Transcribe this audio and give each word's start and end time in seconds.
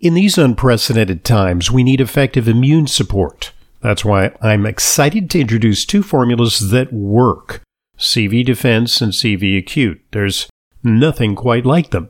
In 0.00 0.14
these 0.14 0.38
unprecedented 0.38 1.24
times, 1.24 1.70
we 1.70 1.84
need 1.84 2.00
effective 2.00 2.48
immune 2.48 2.86
support. 2.86 3.52
That's 3.82 4.02
why 4.02 4.32
I'm 4.40 4.64
excited 4.64 5.28
to 5.30 5.40
introduce 5.40 5.84
two 5.84 6.02
formulas 6.02 6.70
that 6.70 6.90
work 6.90 7.60
CV 7.98 8.42
Defense 8.42 9.02
and 9.02 9.12
CV 9.12 9.58
Acute. 9.58 10.00
There's 10.12 10.48
nothing 10.82 11.34
quite 11.34 11.66
like 11.66 11.90
them. 11.90 12.08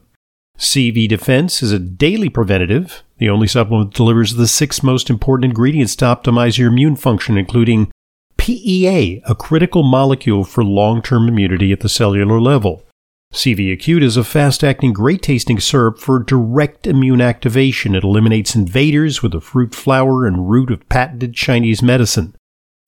CV 0.57 1.09
Defense 1.09 1.65
is 1.65 1.73
a 1.73 1.81
daily 1.81 2.29
preventative. 2.29 3.03
The 3.19 3.29
only 3.29 3.49
supplement 3.49 3.91
that 3.91 3.97
delivers 3.97 4.35
the 4.35 4.47
six 4.47 4.85
most 4.85 5.11
important 5.11 5.51
ingredients 5.51 5.97
to 5.97 6.05
optimize 6.05 6.59
your 6.59 6.69
immune 6.69 6.95
function, 6.95 7.37
including 7.37 7.91
PEA, 8.37 9.21
a 9.27 9.35
critical 9.35 9.83
molecule 9.83 10.45
for 10.45 10.63
long 10.63 11.03
term 11.03 11.27
immunity 11.27 11.73
at 11.73 11.81
the 11.81 11.89
cellular 11.89 12.41
level. 12.41 12.85
CV 13.33 13.73
Acute 13.73 14.03
is 14.03 14.17
a 14.17 14.25
fast 14.25 14.65
acting, 14.65 14.93
great 14.93 15.23
tasting 15.23 15.61
syrup 15.61 15.99
for 15.99 16.19
direct 16.19 16.87
immune 16.87 17.21
activation. 17.21 17.95
It 17.95 18.03
eliminates 18.03 18.57
invaders 18.57 19.23
with 19.23 19.33
the 19.33 19.41
fruit, 19.41 19.73
flower, 19.73 20.27
and 20.27 20.51
root 20.51 20.73
of 20.73 20.89
patented 20.89 21.35
Chinese 21.35 21.81
medicine. 21.81 22.35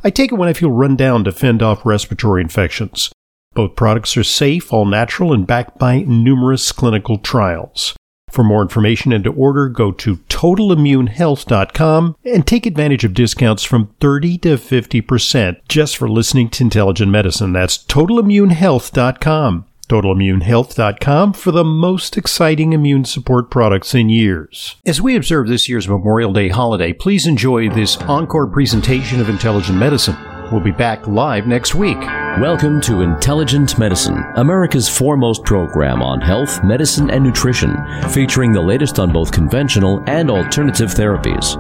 I 0.03 0.11
take 0.11 0.33
it 0.33 0.35
when 0.35 0.49
I 0.49 0.53
feel 0.53 0.73
run 0.73 0.97
down 0.97 1.23
to 1.25 1.33
fend 1.33 1.63
off 1.63 1.87
respiratory 1.87 2.43
infections. 2.43 3.13
Both 3.55 3.77
products 3.77 4.17
are 4.17 4.25
safe, 4.25 4.73
all 4.73 4.85
natural, 4.85 5.33
and 5.33 5.47
backed 5.47 5.79
by 5.79 6.01
numerous 6.01 6.73
clinical 6.73 7.19
trials. 7.19 7.95
For 8.29 8.43
more 8.43 8.63
information 8.63 9.13
and 9.13 9.23
to 9.25 9.33
order, 9.33 9.69
go 9.69 9.93
to 9.93 10.17
totalimmunehealth.com 10.17 12.17
and 12.25 12.47
take 12.47 12.67
advantage 12.67 13.05
of 13.05 13.15
discounts 13.15 13.63
from 13.63 13.95
30 14.01 14.39
to 14.39 14.57
50% 14.57 15.61
just 15.69 15.97
for 15.97 16.11
listening 16.11 16.51
to 16.51 16.65
Intelligent 16.65 17.13
Medicine. 17.13 17.53
That's 17.53 17.79
totalimmunehealth.com 17.79 19.67
totalimmunehealth.com 19.89 21.33
for 21.33 21.51
the 21.51 21.65
most 21.65 22.17
exciting 22.17 22.73
immune 22.73 23.05
support 23.05 23.51
products 23.51 23.95
in 23.95 24.09
years. 24.09 24.77
As 24.87 25.01
we 25.01 25.17
observe 25.17 25.49
this 25.49 25.69
year's 25.69 25.89
Memorial 25.89 26.33
Day 26.33 26.49
holiday, 26.49 26.93
please 26.93 27.27
enjoy 27.27 27.69
this 27.69 27.97
encore 28.03 28.47
presentation 28.47 29.21
of 29.21 29.29
Intelligent 29.29 29.79
Medicine. 29.79 30.17
We'll 30.51 30.61
be 30.61 30.71
back 30.71 31.07
live 31.07 31.47
next 31.47 31.75
week. 31.75 31.99
Welcome 32.39 32.81
to 32.83 33.01
Intelligent 33.01 33.79
Medicine, 33.79 34.23
America's 34.37 34.89
foremost 34.89 35.45
program 35.45 36.03
on 36.03 36.21
health, 36.21 36.63
medicine, 36.63 37.11
and 37.11 37.25
nutrition, 37.25 37.77
featuring 38.11 38.53
the 38.53 38.61
latest 38.61 38.99
on 38.99 39.13
both 39.13 39.33
conventional 39.33 40.03
and 40.07 40.31
alternative 40.31 40.91
therapies. 40.91 41.57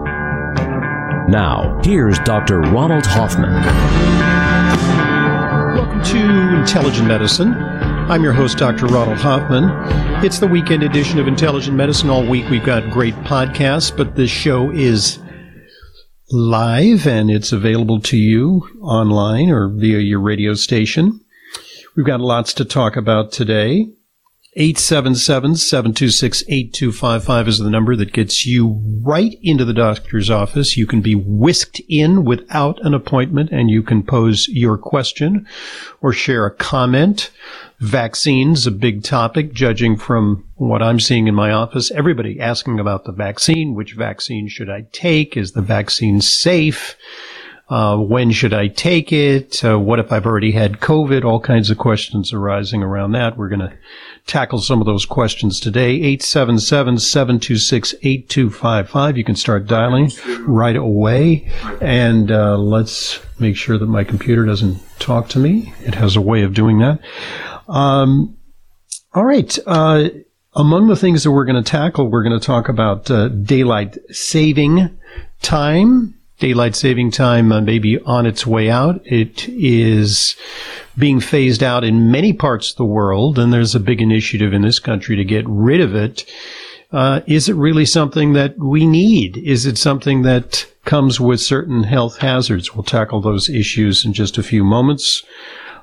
Now, 1.28 1.81
here's 1.83 2.19
Dr. 2.20 2.61
Ronald 2.61 3.06
Hoffman. 3.06 3.53
Welcome 5.75 6.03
to 6.03 6.59
Intelligent 6.61 7.09
Medicine. 7.09 7.53
I'm 8.08 8.22
your 8.22 8.33
host, 8.33 8.58
Dr. 8.58 8.86
Ronald 8.86 9.19
Hoffman. 9.19 9.70
It's 10.25 10.39
the 10.39 10.47
weekend 10.47 10.83
edition 10.83 11.19
of 11.19 11.27
Intelligent 11.27 11.77
Medicine. 11.77 12.11
All 12.11 12.27
week 12.27 12.48
we've 12.50 12.64
got 12.64 12.91
great 12.91 13.14
podcasts, 13.25 13.97
but 13.97 14.17
this 14.17 14.31
show 14.31 14.70
is 14.70 15.19
live 16.31 17.06
and 17.06 17.31
it's 17.31 17.53
available 17.53 18.00
to 18.00 18.17
you 18.17 18.69
online 18.83 19.50
or 19.50 19.69
via 19.69 19.98
your 19.98 20.20
radio 20.20 20.55
station. 20.55 21.20
We've 21.97 22.05
got 22.05 22.20
lots 22.20 22.53
to 22.55 22.64
talk 22.64 22.97
about 22.97 23.33
today. 23.33 23.86
877-726-8255 24.56 27.48
is 27.48 27.58
the 27.58 27.70
number 27.70 27.97
that 27.97 28.12
gets 28.12 28.45
you 28.45 28.78
right 29.00 29.39
into 29.42 29.64
the 29.64 29.72
doctor's 29.72 30.28
office. 30.28 30.77
You 30.77 30.86
can 30.86 31.00
be 31.00 31.14
whisked 31.14 31.81
in 31.89 32.27
without 32.27 32.78
an 32.84 32.92
appointment 32.92 33.50
and 33.50 33.70
you 33.70 33.83
can 33.83 34.03
pose 34.03 34.48
your 34.48 34.77
question 34.77 35.47
or 36.03 36.12
share 36.12 36.44
a 36.44 36.55
comment. 36.55 37.31
Vaccines, 37.78 38.67
a 38.67 38.70
big 38.70 39.03
topic, 39.03 39.55
judging 39.55 39.97
from 39.97 40.47
what 40.56 40.83
I'm 40.83 41.00
seeing 41.00 41.28
in 41.28 41.34
my 41.34 41.50
office. 41.50 41.91
Everybody 41.91 42.39
asking 42.39 42.78
about 42.78 43.06
the 43.06 43.12
vaccine. 43.12 43.75
Which 43.75 43.94
vaccine 43.94 44.48
should 44.48 44.69
I 44.69 44.83
take? 44.92 45.34
Is 45.34 45.53
the 45.53 45.62
vaccine 45.62 46.20
safe? 46.20 46.94
Uh, 47.70 47.97
when 47.97 48.31
should 48.31 48.53
I 48.53 48.69
take 48.69 49.14
it? 49.14 49.64
Uh, 49.64 49.78
what 49.78 49.98
if 49.98 50.12
I've 50.12 50.27
already 50.27 50.53
had 50.53 50.81
COVID? 50.81 51.25
All 51.25 51.41
kinds 51.41 51.71
of 51.71 51.78
questions 51.78 52.31
arising 52.31 52.82
around 52.82 53.12
that. 53.12 53.38
We're 53.38 53.48
going 53.48 53.60
to 53.60 53.72
tackle 54.27 54.60
some 54.60 54.81
of 54.81 54.87
those 54.87 55.05
questions 55.05 55.60
today. 55.60 56.00
877-726-8255. 56.16 59.16
You 59.16 59.25
can 59.25 59.37
start 59.37 59.66
dialing 59.66 60.10
right 60.41 60.77
away. 60.77 61.50
And 61.81 62.31
uh, 62.31 62.56
let's 62.56 63.21
make 63.38 63.56
sure 63.56 63.78
that 63.78 63.87
my 63.87 64.05
computer 64.05 64.47
doesn't 64.47 64.78
talk 64.99 65.28
to 65.31 65.38
me. 65.38 65.75
It 65.81 65.94
has 65.94 66.16
a 66.16 66.21
way 66.21 66.43
of 66.43 66.55
doing 66.55 66.78
that. 66.78 67.00
Um, 67.69 68.37
all 69.15 69.25
right. 69.25 69.59
Uh, 69.66 70.09
among 70.54 70.89
the 70.89 70.97
things 70.97 71.25
that 71.25 71.31
we're 71.31 71.44
going 71.44 71.62
to 71.62 71.71
tackle, 71.71 72.09
we're 72.09 72.22
going 72.22 72.39
to 72.39 72.47
talk 72.47 72.69
about 72.69 73.10
uh, 73.10 73.28
daylight 73.28 73.99
saving 74.10 74.99
time 75.41 76.15
daylight 76.42 76.75
saving 76.75 77.08
time 77.12 77.53
uh, 77.53 77.60
may 77.60 77.78
be 77.78 78.00
on 78.00 78.26
its 78.26 78.44
way 78.44 78.69
out. 78.69 79.00
It 79.04 79.48
is 79.48 80.34
being 80.98 81.20
phased 81.20 81.62
out 81.62 81.84
in 81.84 82.10
many 82.10 82.32
parts 82.32 82.72
of 82.72 82.78
the 82.78 82.84
world, 82.84 83.38
and 83.38 83.53
there's 83.53 83.76
a 83.76 83.80
big 83.80 84.03
initiative 84.03 84.53
in 84.53 84.62
this 84.62 84.80
country 84.80 85.14
to 85.14 85.25
get 85.25 85.44
rid 85.47 85.80
of 85.80 85.94
it. 85.94 86.28
Uh, 86.91 87.20
is 87.28 87.48
it 87.48 87.54
really 87.54 87.84
something 87.84 88.32
that 88.32 88.58
we 88.58 88.86
need? 88.86 89.36
Is 89.36 89.66
it 89.66 89.78
something 89.78 90.22
that 90.22 90.66
comes 90.84 91.20
with 91.20 91.41
certain 91.41 91.84
health 91.84 92.19
hazards? 92.19 92.74
We'll 92.74 92.82
tackle 92.82 93.20
those 93.20 93.48
issues 93.48 94.04
in 94.04 94.12
just 94.12 94.36
a 94.36 94.42
few 94.42 94.64
moments. 94.64 95.22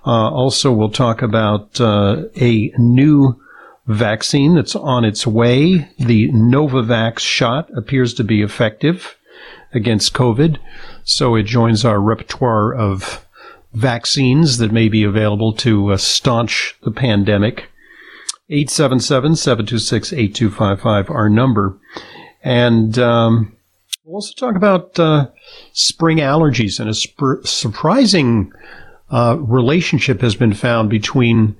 Uh, 0.05 0.29
also, 0.29 0.73
we'll 0.73 0.91
talk 0.91 1.21
about 1.21 1.79
uh, 1.79 2.23
a 2.35 2.73
new 2.77 3.39
vaccine 3.87 4.55
that's 4.55 4.75
on 4.75 5.05
its 5.05 5.25
way. 5.25 5.89
The 5.99 6.29
Novavax 6.33 7.19
shot 7.19 7.69
appears 7.77 8.13
to 8.15 8.25
be 8.25 8.41
effective 8.41 9.15
against 9.74 10.13
COVID. 10.13 10.57
So 11.03 11.35
it 11.35 11.44
joins 11.44 11.84
our 11.85 12.00
repertoire 12.00 12.74
of 12.74 13.25
vaccines 13.74 14.57
that 14.57 14.72
may 14.72 14.90
be 14.90 15.03
available 15.03 15.53
to 15.53 15.94
uh, 15.94 15.97
staunch 15.97 16.75
the 16.84 16.91
pandemic. 16.91 17.69
877-726-8255, 18.50 21.12
our 21.12 21.30
number. 21.30 21.78
And 22.44 22.97
um, 22.97 23.56
we'll 24.03 24.16
also 24.16 24.34
talk 24.34 24.56
about 24.56 25.00
uh, 25.00 25.28
spring 25.74 26.18
allergies. 26.18 26.80
And 26.80 26.90
a 26.90 26.96
sp- 26.97 27.46
surprising 27.46 28.51
uh, 29.12 29.38
relationship 29.40 30.22
has 30.22 30.34
been 30.36 30.53
found 30.53 30.90
between 30.90 31.56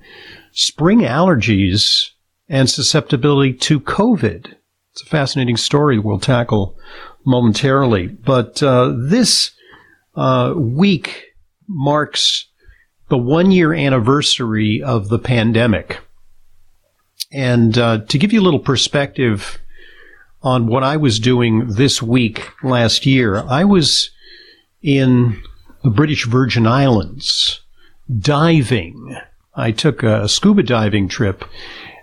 spring 0.52 1.00
allergies 1.00 2.10
and 2.48 2.68
susceptibility 2.68 3.52
to 3.52 3.78
COVID. 3.78 4.56
It's 4.92 5.02
a 5.02 5.06
fascinating 5.06 5.56
story 5.56 6.00
we'll 6.00 6.18
tackle 6.18 6.76
momentarily. 7.24 8.06
But 8.06 8.62
uh, 8.62 8.94
this 8.96 9.52
uh, 10.14 10.54
week 10.56 11.34
marks 11.68 12.46
the 13.08 13.18
one 13.18 13.50
year 13.50 13.74
anniversary 13.74 14.82
of 14.82 15.08
the 15.08 15.18
pandemic. 15.18 15.98
And 17.32 17.76
uh, 17.78 17.98
to 18.08 18.18
give 18.18 18.32
you 18.32 18.40
a 18.40 18.42
little 18.42 18.60
perspective 18.60 19.58
on 20.42 20.66
what 20.66 20.82
I 20.82 20.96
was 20.96 21.20
doing 21.20 21.74
this 21.74 22.02
week 22.02 22.50
last 22.62 23.06
year, 23.06 23.42
I 23.48 23.64
was 23.64 24.10
in 24.82 25.42
the 25.84 25.90
British 25.90 26.26
Virgin 26.26 26.66
Islands 26.66 27.60
diving. 28.18 29.16
I 29.54 29.70
took 29.70 30.02
a 30.02 30.28
scuba 30.28 30.62
diving 30.62 31.08
trip. 31.08 31.44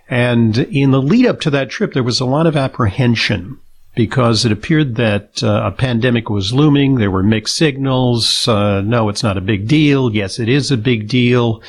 And 0.10 0.58
in 0.58 0.92
the 0.92 1.02
lead 1.02 1.26
up 1.26 1.42
to 1.42 1.50
that 1.50 1.70
trip, 1.70 1.94
there 1.94 2.04
was 2.04 2.20
a 2.20 2.26
lot 2.26 2.48
of 2.48 2.56
apprehension 2.56 3.60
because 3.98 4.46
it 4.46 4.52
appeared 4.52 4.96
that 4.96 5.44
uh, 5.44 5.64
a 5.66 5.72
pandemic 5.72 6.30
was 6.30 6.54
looming. 6.54 6.96
There 6.96 7.10
were 7.10 7.24
mixed 7.24 7.58
signals. 7.58 8.48
Uh, 8.48 8.82
no, 8.82 9.10
it's 9.10 9.24
not 9.24 9.38
a 9.38 9.42
big 9.42 9.68
deal. 9.68 10.14
Yes, 10.14 10.38
it 10.38 10.48
is 10.48 10.70
a 10.70 10.78
big 10.78 11.08
deal. 11.08 11.64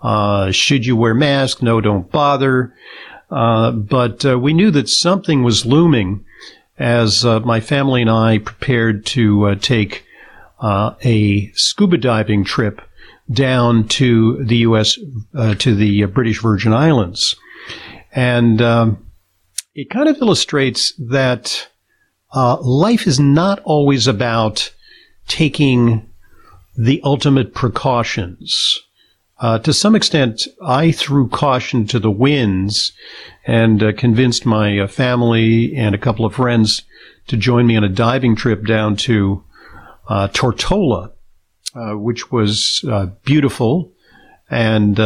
Uh, 0.00 0.52
should 0.52 0.86
you 0.86 0.94
wear 0.94 1.12
masks? 1.12 1.60
No, 1.60 1.80
don't 1.80 2.10
bother. 2.10 2.72
Uh, 3.30 3.72
but 3.72 4.24
uh, 4.24 4.38
we 4.38 4.54
knew 4.54 4.70
that 4.70 4.88
something 4.88 5.42
was 5.42 5.66
looming 5.66 6.24
as 6.78 7.24
uh, 7.24 7.40
my 7.40 7.58
family 7.58 8.00
and 8.00 8.10
I 8.10 8.38
prepared 8.38 9.04
to 9.06 9.56
take 9.56 10.04
a 10.62 11.50
scuba 11.54 11.96
diving 11.98 12.44
trip 12.44 12.80
down 13.30 13.88
to 13.88 14.44
the 14.44 14.58
U.S. 14.58 14.96
to 15.58 15.74
the 15.74 16.04
British 16.04 16.40
Virgin 16.40 16.72
Islands, 16.72 17.34
and 18.12 18.62
um, 18.62 19.06
it 19.74 19.90
kind 19.90 20.08
of 20.08 20.16
illustrates 20.18 20.92
that 20.98 21.68
uh, 22.32 22.60
life 22.60 23.06
is 23.06 23.20
not 23.20 23.60
always 23.60 24.06
about 24.06 24.72
taking 25.28 26.08
the 26.76 27.00
ultimate 27.04 27.54
precautions. 27.54 28.80
Uh, 29.38 29.58
to 29.58 29.72
some 29.72 29.94
extent, 29.94 30.46
I 30.64 30.92
threw 30.92 31.28
caution 31.28 31.86
to 31.88 31.98
the 31.98 32.10
winds 32.10 32.92
and 33.44 33.82
uh, 33.82 33.92
convinced 33.92 34.46
my 34.46 34.78
uh, 34.78 34.86
family 34.86 35.74
and 35.74 35.94
a 35.94 35.98
couple 35.98 36.24
of 36.24 36.34
friends 36.34 36.82
to 37.26 37.36
join 37.36 37.66
me 37.66 37.76
on 37.76 37.84
a 37.84 37.88
diving 37.88 38.36
trip 38.36 38.64
down 38.64 38.96
to 38.96 39.42
uh, 40.08 40.28
Tortola, 40.28 41.10
uh, 41.74 41.98
which 41.98 42.30
was 42.30 42.84
beautiful 43.24 43.92
and 44.48 44.96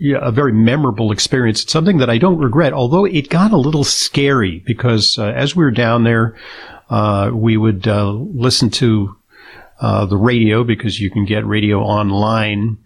a 0.00 0.30
very 0.30 0.52
memorable 0.52 1.10
experience. 1.10 1.62
It's 1.62 1.72
something 1.72 1.98
that 1.98 2.10
I 2.10 2.18
don't 2.18 2.38
regret, 2.38 2.72
although 2.72 3.04
it 3.04 3.28
got 3.28 3.52
a 3.52 3.56
little 3.56 3.84
scary 3.84 4.62
because 4.66 5.18
uh, 5.18 5.26
as 5.26 5.56
we 5.56 5.64
were 5.64 5.70
down 5.70 6.04
there, 6.04 6.36
uh, 6.90 7.30
we 7.32 7.56
would 7.56 7.88
uh, 7.88 8.10
listen 8.10 8.70
to 8.70 9.16
uh, 9.80 10.06
the 10.06 10.16
radio 10.16 10.64
because 10.64 11.00
you 11.00 11.10
can 11.10 11.24
get 11.24 11.46
radio 11.46 11.80
online 11.80 12.78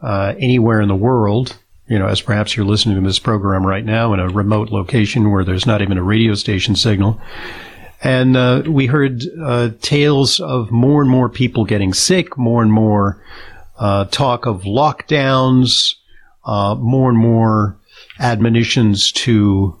uh, 0.00 0.34
anywhere 0.38 0.80
in 0.80 0.88
the 0.88 0.96
world. 0.96 1.56
You 1.86 1.98
know, 1.98 2.06
as 2.06 2.20
perhaps 2.20 2.56
you're 2.56 2.66
listening 2.66 2.96
to 2.96 3.08
this 3.08 3.18
program 3.18 3.66
right 3.66 3.84
now 3.84 4.12
in 4.12 4.20
a 4.20 4.28
remote 4.28 4.70
location 4.70 5.30
where 5.32 5.44
there's 5.44 5.66
not 5.66 5.82
even 5.82 5.98
a 5.98 6.02
radio 6.02 6.34
station 6.34 6.76
signal. 6.76 7.20
And 8.02 8.36
uh, 8.36 8.62
we 8.66 8.86
heard 8.86 9.22
tales 9.82 10.40
of 10.40 10.70
more 10.70 11.02
and 11.02 11.10
more 11.10 11.28
people 11.28 11.64
getting 11.64 11.92
sick, 11.92 12.38
more 12.38 12.62
and 12.62 12.72
more 12.72 13.20
talk 13.78 14.46
of 14.46 14.62
lockdowns, 14.62 15.96
uh, 16.44 16.74
more 16.78 17.10
and 17.10 17.18
more 17.18 17.78
admonitions 18.18 19.12
to 19.12 19.76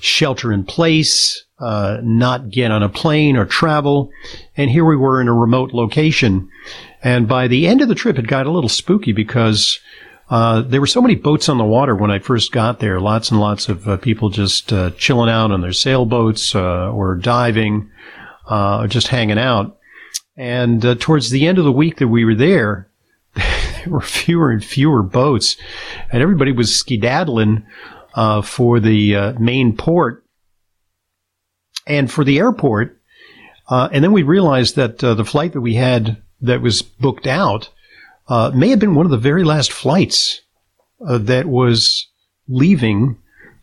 shelter 0.00 0.52
in 0.52 0.64
place, 0.64 1.44
uh, 1.58 1.98
not 2.02 2.50
get 2.50 2.70
on 2.70 2.82
a 2.82 2.88
plane 2.88 3.36
or 3.36 3.44
travel. 3.44 4.10
And 4.56 4.70
here 4.70 4.84
we 4.84 4.96
were 4.96 5.20
in 5.20 5.28
a 5.28 5.34
remote 5.34 5.72
location. 5.72 6.48
And 7.02 7.28
by 7.28 7.48
the 7.48 7.66
end 7.66 7.80
of 7.80 7.88
the 7.88 7.94
trip, 7.94 8.18
it 8.18 8.26
got 8.26 8.46
a 8.46 8.50
little 8.50 8.68
spooky 8.68 9.12
because 9.12 9.78
uh, 10.30 10.62
there 10.62 10.80
were 10.80 10.86
so 10.86 11.02
many 11.02 11.16
boats 11.16 11.48
on 11.48 11.58
the 11.58 11.64
water 11.64 11.94
when 11.94 12.10
I 12.10 12.18
first 12.18 12.52
got 12.52 12.78
there. 12.78 13.00
Lots 13.00 13.30
and 13.30 13.40
lots 13.40 13.68
of 13.68 13.88
uh, 13.88 13.96
people 13.96 14.30
just 14.30 14.72
uh, 14.72 14.90
chilling 14.90 15.28
out 15.28 15.50
on 15.50 15.60
their 15.60 15.72
sailboats 15.72 16.54
uh, 16.54 16.90
or 16.90 17.16
diving, 17.16 17.90
or 18.48 18.86
just 18.88 19.08
hanging 19.08 19.38
out. 19.38 19.76
And 20.36 20.98
towards 21.00 21.30
the 21.30 21.46
end 21.46 21.58
of 21.58 21.64
the 21.64 21.72
week 21.72 21.96
that 21.96 22.08
we 22.08 22.24
were 22.24 22.34
there, 22.34 22.88
there 23.84 23.92
were 23.92 24.00
fewer 24.00 24.50
and 24.50 24.64
fewer 24.64 25.02
boats, 25.02 25.56
and 26.10 26.22
everybody 26.22 26.52
was 26.52 26.74
skedaddling 26.74 27.64
uh, 28.14 28.42
for 28.42 28.80
the 28.80 29.16
uh, 29.16 29.32
main 29.38 29.76
port 29.76 30.24
and 31.86 32.10
for 32.10 32.24
the 32.24 32.38
airport. 32.38 33.00
Uh, 33.68 33.88
and 33.92 34.02
then 34.02 34.12
we 34.12 34.22
realized 34.22 34.76
that 34.76 35.02
uh, 35.02 35.14
the 35.14 35.24
flight 35.24 35.52
that 35.52 35.60
we 35.60 35.74
had 35.74 36.20
that 36.40 36.60
was 36.60 36.82
booked 36.82 37.26
out 37.26 37.68
uh, 38.28 38.50
may 38.54 38.68
have 38.68 38.78
been 38.78 38.94
one 38.94 39.06
of 39.06 39.10
the 39.10 39.18
very 39.18 39.44
last 39.44 39.72
flights 39.72 40.40
uh, 41.06 41.18
that 41.18 41.46
was 41.46 42.08
leaving 42.48 43.16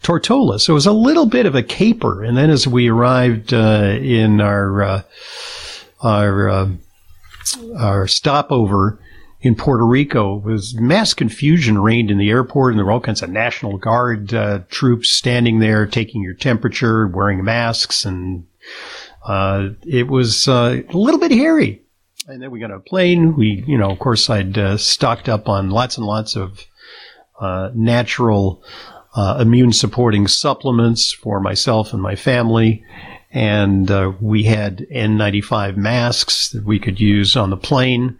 Tortola. 0.03 0.59
So 0.59 0.73
it 0.73 0.75
was 0.75 0.85
a 0.85 0.93
little 0.93 1.25
bit 1.25 1.45
of 1.45 1.55
a 1.55 1.63
caper. 1.63 2.23
And 2.23 2.37
then 2.37 2.49
as 2.49 2.67
we 2.67 2.87
arrived 2.87 3.51
in 3.51 4.39
our 4.39 5.03
our 6.01 6.69
our 7.77 8.07
stopover 8.07 8.99
in 9.47 9.55
Puerto 9.55 9.85
Rico 9.85 10.35
was 10.35 10.75
mass 10.75 11.13
confusion 11.13 11.79
reigned 11.79 12.11
in 12.11 12.17
the 12.17 12.29
airport, 12.29 12.73
and 12.73 12.79
there 12.79 12.85
were 12.85 12.91
all 12.91 12.99
kinds 12.99 13.21
of 13.21 13.29
National 13.29 13.77
Guard 13.77 14.33
uh, 14.33 14.59
troops 14.69 15.09
standing 15.13 15.59
there, 15.59 15.85
taking 15.87 16.21
your 16.21 16.33
temperature, 16.33 17.07
wearing 17.07 17.45
masks, 17.45 18.03
and 18.03 18.45
uh, 19.25 19.69
it 19.83 20.09
was 20.09 20.49
uh, 20.49 20.81
a 20.87 20.97
little 20.97 21.19
bit 21.19 21.31
hairy. 21.31 21.81
And 22.27 22.41
then 22.41 22.51
we 22.51 22.59
got 22.59 22.71
on 22.71 22.77
a 22.77 22.81
plane. 22.81 23.37
We, 23.37 23.63
you 23.65 23.77
know, 23.77 23.89
of 23.89 23.99
course, 23.99 24.29
I'd 24.29 24.57
uh, 24.57 24.75
stocked 24.75 25.29
up 25.29 25.47
on 25.47 25.69
lots 25.69 25.97
and 25.97 26.05
lots 26.05 26.35
of 26.35 26.65
uh, 27.39 27.69
natural 27.73 28.61
uh, 29.15 29.37
immune 29.39 29.71
supporting 29.71 30.27
supplements 30.27 31.13
for 31.13 31.39
myself 31.39 31.93
and 31.93 32.01
my 32.01 32.17
family. 32.17 32.83
And 33.31 33.89
we 34.21 34.43
had 34.43 34.85
N95 34.93 35.77
masks 35.77 36.49
that 36.49 36.65
we 36.65 36.79
could 36.79 36.99
use 36.99 37.37
on 37.37 37.49
the 37.49 37.57
plane. 37.57 38.17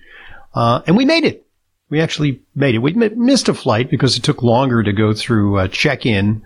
Uh, 0.58 0.82
and 0.88 0.98
we 0.98 1.06
made 1.06 1.24
it. 1.24 1.46
We 1.92 2.02
actually 2.02 2.42
made 2.56 2.74
it. 2.74 2.80
We 2.80 2.94
missed 2.94 3.48
a 3.48 3.54
flight 3.54 3.92
because 3.92 4.18
it 4.18 4.24
took 4.24 4.42
longer 4.42 4.82
to 4.82 4.92
go 4.92 5.14
through 5.14 5.60
uh, 5.60 5.68
check-in. 5.68 6.42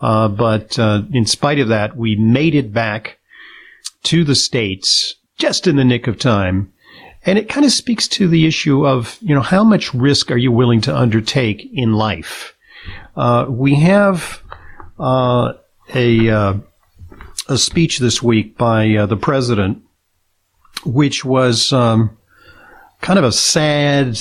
Uh, 0.00 0.28
but 0.28 0.78
uh, 0.78 1.02
in 1.12 1.26
spite 1.26 1.58
of 1.58 1.66
that, 1.66 1.96
we 1.96 2.14
made 2.14 2.54
it 2.54 2.72
back 2.72 3.18
to 4.04 4.22
the 4.22 4.36
States 4.36 5.16
just 5.38 5.66
in 5.66 5.74
the 5.74 5.84
nick 5.84 6.06
of 6.06 6.20
time. 6.20 6.72
And 7.26 7.36
it 7.36 7.48
kind 7.48 7.66
of 7.66 7.72
speaks 7.72 8.06
to 8.08 8.28
the 8.28 8.46
issue 8.46 8.86
of, 8.86 9.18
you 9.20 9.34
know, 9.34 9.42
how 9.42 9.64
much 9.64 9.92
risk 9.92 10.30
are 10.30 10.36
you 10.36 10.52
willing 10.52 10.80
to 10.82 10.96
undertake 10.96 11.68
in 11.72 11.94
life? 11.94 12.54
Uh, 13.16 13.46
we 13.48 13.74
have 13.74 14.40
uh, 15.00 15.54
a, 15.92 16.28
a 17.48 17.58
speech 17.58 17.98
this 17.98 18.22
week 18.22 18.56
by 18.56 19.04
the 19.08 19.16
president, 19.16 19.82
which 20.84 21.24
was 21.24 21.72
um, 21.72 22.17
kind 23.00 23.18
of 23.18 23.24
a 23.24 23.32
sad 23.32 24.20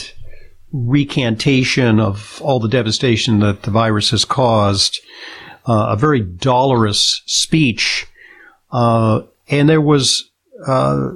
recantation 0.72 2.00
of 2.00 2.42
all 2.42 2.60
the 2.60 2.68
devastation 2.68 3.40
that 3.40 3.64
the 3.64 3.72
virus 3.72 4.12
has 4.12 4.26
caused. 4.26 5.00
Uh, 5.66 5.88
a 5.90 5.96
very 5.98 6.22
dolorous 6.22 7.22
speech. 7.26 8.08
Uh, 8.72 9.24
and 9.50 9.68
there 9.68 9.82
was 9.82 10.30
uh, 10.66 11.10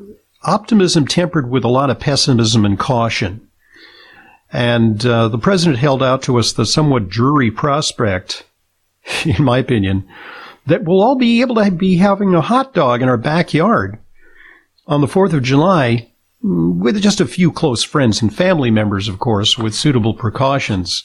optimism 0.43 1.07
tempered 1.07 1.49
with 1.49 1.63
a 1.63 1.69
lot 1.69 1.89
of 1.89 1.99
pessimism 1.99 2.65
and 2.65 2.77
caution. 2.77 3.47
And 4.51 5.05
uh, 5.05 5.29
the 5.29 5.37
president 5.37 5.79
held 5.79 6.03
out 6.03 6.21
to 6.23 6.37
us 6.37 6.51
the 6.51 6.65
somewhat 6.65 7.07
dreary 7.07 7.51
prospect, 7.51 8.43
in 9.25 9.43
my 9.43 9.59
opinion, 9.59 10.07
that 10.65 10.83
we'll 10.83 11.01
all 11.01 11.15
be 11.15 11.41
able 11.41 11.55
to 11.55 11.71
be 11.71 11.97
having 11.97 12.35
a 12.35 12.41
hot 12.41 12.73
dog 12.73 13.01
in 13.01 13.09
our 13.09 13.17
backyard 13.17 13.97
on 14.85 15.01
the 15.01 15.07
4th 15.07 15.33
of 15.33 15.43
July 15.43 16.10
with 16.43 17.01
just 17.01 17.21
a 17.21 17.27
few 17.27 17.51
close 17.51 17.83
friends 17.83 18.21
and 18.21 18.33
family 18.33 18.71
members, 18.71 19.07
of 19.07 19.19
course, 19.19 19.57
with 19.57 19.75
suitable 19.75 20.13
precautions, 20.13 21.03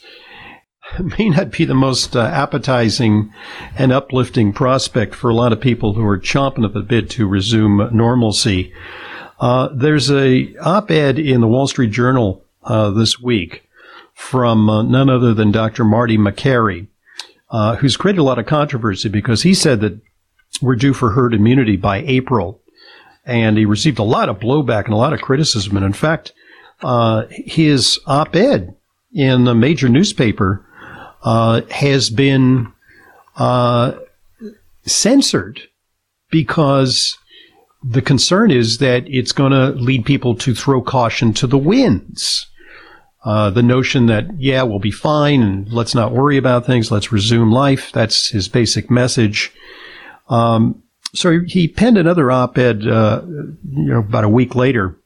may 1.18 1.28
not 1.28 1.50
be 1.50 1.64
the 1.64 1.74
most 1.74 2.16
uh, 2.16 2.20
appetizing 2.20 3.32
and 3.76 3.92
uplifting 3.92 4.52
prospect 4.52 5.14
for 5.14 5.30
a 5.30 5.34
lot 5.34 5.52
of 5.52 5.60
people 5.60 5.94
who 5.94 6.04
are 6.04 6.18
chomping 6.18 6.64
at 6.64 6.72
the 6.72 6.80
bit 6.80 7.10
to 7.10 7.26
resume 7.26 7.90
normalcy. 7.92 8.72
Uh, 9.38 9.68
there's 9.74 10.10
a 10.10 10.54
op-ed 10.58 11.18
in 11.18 11.40
the 11.40 11.48
Wall 11.48 11.66
Street 11.66 11.90
Journal 11.90 12.42
uh, 12.64 12.90
this 12.90 13.20
week 13.20 13.68
from 14.14 14.70
uh, 14.70 14.82
none 14.82 15.10
other 15.10 15.34
than 15.34 15.52
Dr. 15.52 15.84
Marty 15.84 16.16
Makary, 16.16 16.88
uh, 17.50 17.76
who's 17.76 17.98
created 17.98 18.20
a 18.20 18.24
lot 18.24 18.38
of 18.38 18.46
controversy 18.46 19.10
because 19.10 19.42
he 19.42 19.52
said 19.52 19.80
that 19.80 20.00
we're 20.62 20.76
due 20.76 20.94
for 20.94 21.10
herd 21.10 21.34
immunity 21.34 21.76
by 21.76 21.98
April 21.98 22.62
and 23.26 23.58
he 23.58 23.64
received 23.64 23.99
a 23.99 24.05
lot 24.05 24.28
of 24.28 24.38
blowback 24.38 24.84
and 24.84 24.94
a 24.94 24.99
lot 24.99 25.12
of 25.12 25.20
criticism. 25.20 25.76
And 25.76 25.84
in 25.84 25.93
fact, 25.93 26.32
uh, 26.82 27.25
his 27.28 27.99
op-ed 28.06 28.75
in 29.12 29.49
a 29.49 29.55
major 29.55 29.88
newspaper 29.88 30.64
uh, 31.23 31.62
has 31.70 32.08
been 32.08 32.73
uh, 33.37 33.93
censored 34.84 35.61
because 36.31 37.19
the 37.82 38.02
concern 38.02 38.50
is 38.50 38.78
that 38.78 39.04
it's 39.06 39.33
going 39.33 39.52
to 39.52 39.71
lead 39.80 40.04
people 40.04 40.35
to 40.37 40.54
throw 40.54 40.80
caution 40.80 41.33
to 41.35 41.47
the 41.47 41.59
winds. 41.59 42.47
Uh, 43.25 43.50
the 43.50 43.62
notion 43.62 44.06
that, 44.06 44.25
yeah, 44.38 44.62
we'll 44.62 44.78
be 44.78 44.92
fine 44.92 45.42
and 45.42 45.73
let's 45.73 45.97
not 45.97 46.12
worry 46.12 46.37
about 46.37 46.64
things, 46.64 46.92
let's 46.92 47.11
resume 47.11 47.50
life. 47.50 47.90
That's 47.92 48.28
his 48.28 48.49
basic 48.49 48.88
message. 48.88 49.52
Um, 50.28 50.83
so 51.16 51.40
he 51.46 51.68
penned 51.68 51.99
another 51.99 52.30
op-ed, 52.30 52.87
uh, 52.87 53.23
you 53.25 53.87
know, 53.87 53.99
about 53.99 54.25
a 54.25 54.28
week 54.28 54.54
later, 54.54 54.96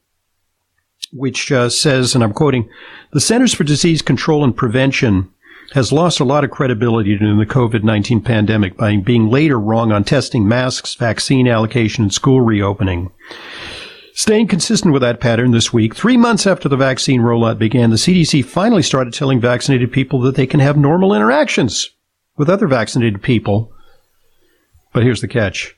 which 1.13 1.51
uh, 1.51 1.69
says, 1.69 2.15
and 2.15 2.23
I'm 2.23 2.33
quoting, 2.33 2.69
the 3.11 3.21
Centers 3.21 3.53
for 3.53 3.63
Disease 3.63 4.01
Control 4.01 4.43
and 4.43 4.55
Prevention 4.55 5.31
has 5.73 5.91
lost 5.91 6.19
a 6.19 6.25
lot 6.25 6.43
of 6.43 6.51
credibility 6.51 7.13
in 7.13 7.37
the 7.37 7.45
COVID-19 7.45 8.25
pandemic 8.25 8.75
by 8.75 8.97
being 8.97 9.29
later 9.29 9.59
wrong 9.59 9.91
on 9.91 10.03
testing 10.03 10.47
masks, 10.47 10.95
vaccine 10.95 11.47
allocation, 11.47 12.03
and 12.03 12.13
school 12.13 12.41
reopening. 12.41 13.11
Staying 14.13 14.47
consistent 14.47 14.91
with 14.91 15.01
that 15.01 15.21
pattern 15.21 15.51
this 15.51 15.71
week, 15.71 15.95
three 15.95 16.17
months 16.17 16.45
after 16.45 16.67
the 16.67 16.75
vaccine 16.75 17.21
rollout 17.21 17.57
began, 17.57 17.89
the 17.89 17.95
CDC 17.95 18.43
finally 18.43 18.83
started 18.83 19.13
telling 19.13 19.39
vaccinated 19.39 19.91
people 19.91 20.19
that 20.21 20.35
they 20.35 20.45
can 20.45 20.59
have 20.59 20.75
normal 20.75 21.13
interactions 21.13 21.89
with 22.35 22.49
other 22.49 22.67
vaccinated 22.67 23.21
people. 23.21 23.71
But 24.93 25.03
here's 25.03 25.21
the 25.21 25.29
catch 25.29 25.73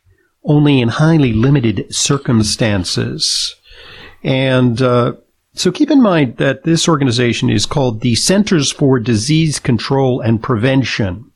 only 0.45 0.81
in 0.81 0.89
highly 0.89 1.33
limited 1.33 1.93
circumstances. 1.93 3.55
And 4.23 4.81
uh, 4.81 5.13
so 5.53 5.71
keep 5.71 5.91
in 5.91 6.01
mind 6.01 6.37
that 6.37 6.63
this 6.63 6.87
organization 6.87 7.49
is 7.49 7.65
called 7.65 8.01
the 8.01 8.15
Centers 8.15 8.71
for 8.71 8.99
Disease 8.99 9.59
Control 9.59 10.21
and 10.21 10.41
Prevention. 10.41 11.31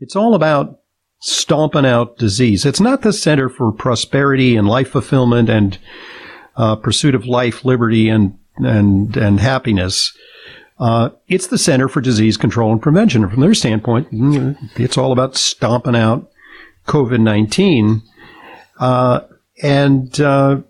It's 0.00 0.16
all 0.16 0.34
about 0.34 0.80
stomping 1.20 1.86
out 1.86 2.18
disease. 2.18 2.66
It's 2.66 2.80
not 2.80 3.02
the 3.02 3.12
Center 3.12 3.48
for 3.48 3.72
Prosperity 3.72 4.56
and 4.56 4.68
Life 4.68 4.90
Fulfillment 4.90 5.48
and 5.48 5.78
uh, 6.56 6.76
Pursuit 6.76 7.14
of 7.14 7.26
Life, 7.26 7.64
Liberty, 7.64 8.08
and 8.08 8.38
and 8.56 9.16
and 9.16 9.40
Happiness. 9.40 10.16
Uh, 10.78 11.10
it's 11.28 11.46
the 11.46 11.58
Center 11.58 11.88
for 11.88 12.00
Disease 12.00 12.36
Control 12.36 12.72
and 12.72 12.82
Prevention. 12.82 13.28
From 13.28 13.40
their 13.40 13.54
standpoint, 13.54 14.08
it's 14.76 14.98
all 14.98 15.12
about 15.12 15.36
stomping 15.36 15.96
out 15.96 16.30
COVID 16.86 17.20
19 17.20 18.02
uh, 18.78 19.20
and 19.62 20.20
uh, 20.20 20.60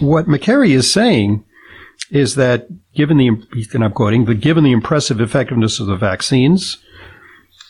what 0.00 0.26
Makary 0.26 0.70
is 0.70 0.90
saying 0.90 1.44
is 2.10 2.34
that 2.34 2.68
given 2.94 3.16
the, 3.16 3.28
and 3.72 3.84
I'm 3.84 3.92
quoting, 3.92 4.24
but 4.24 4.40
given 4.40 4.64
the 4.64 4.72
impressive 4.72 5.20
effectiveness 5.20 5.80
of 5.80 5.86
the 5.86 5.96
vaccines, 5.96 6.78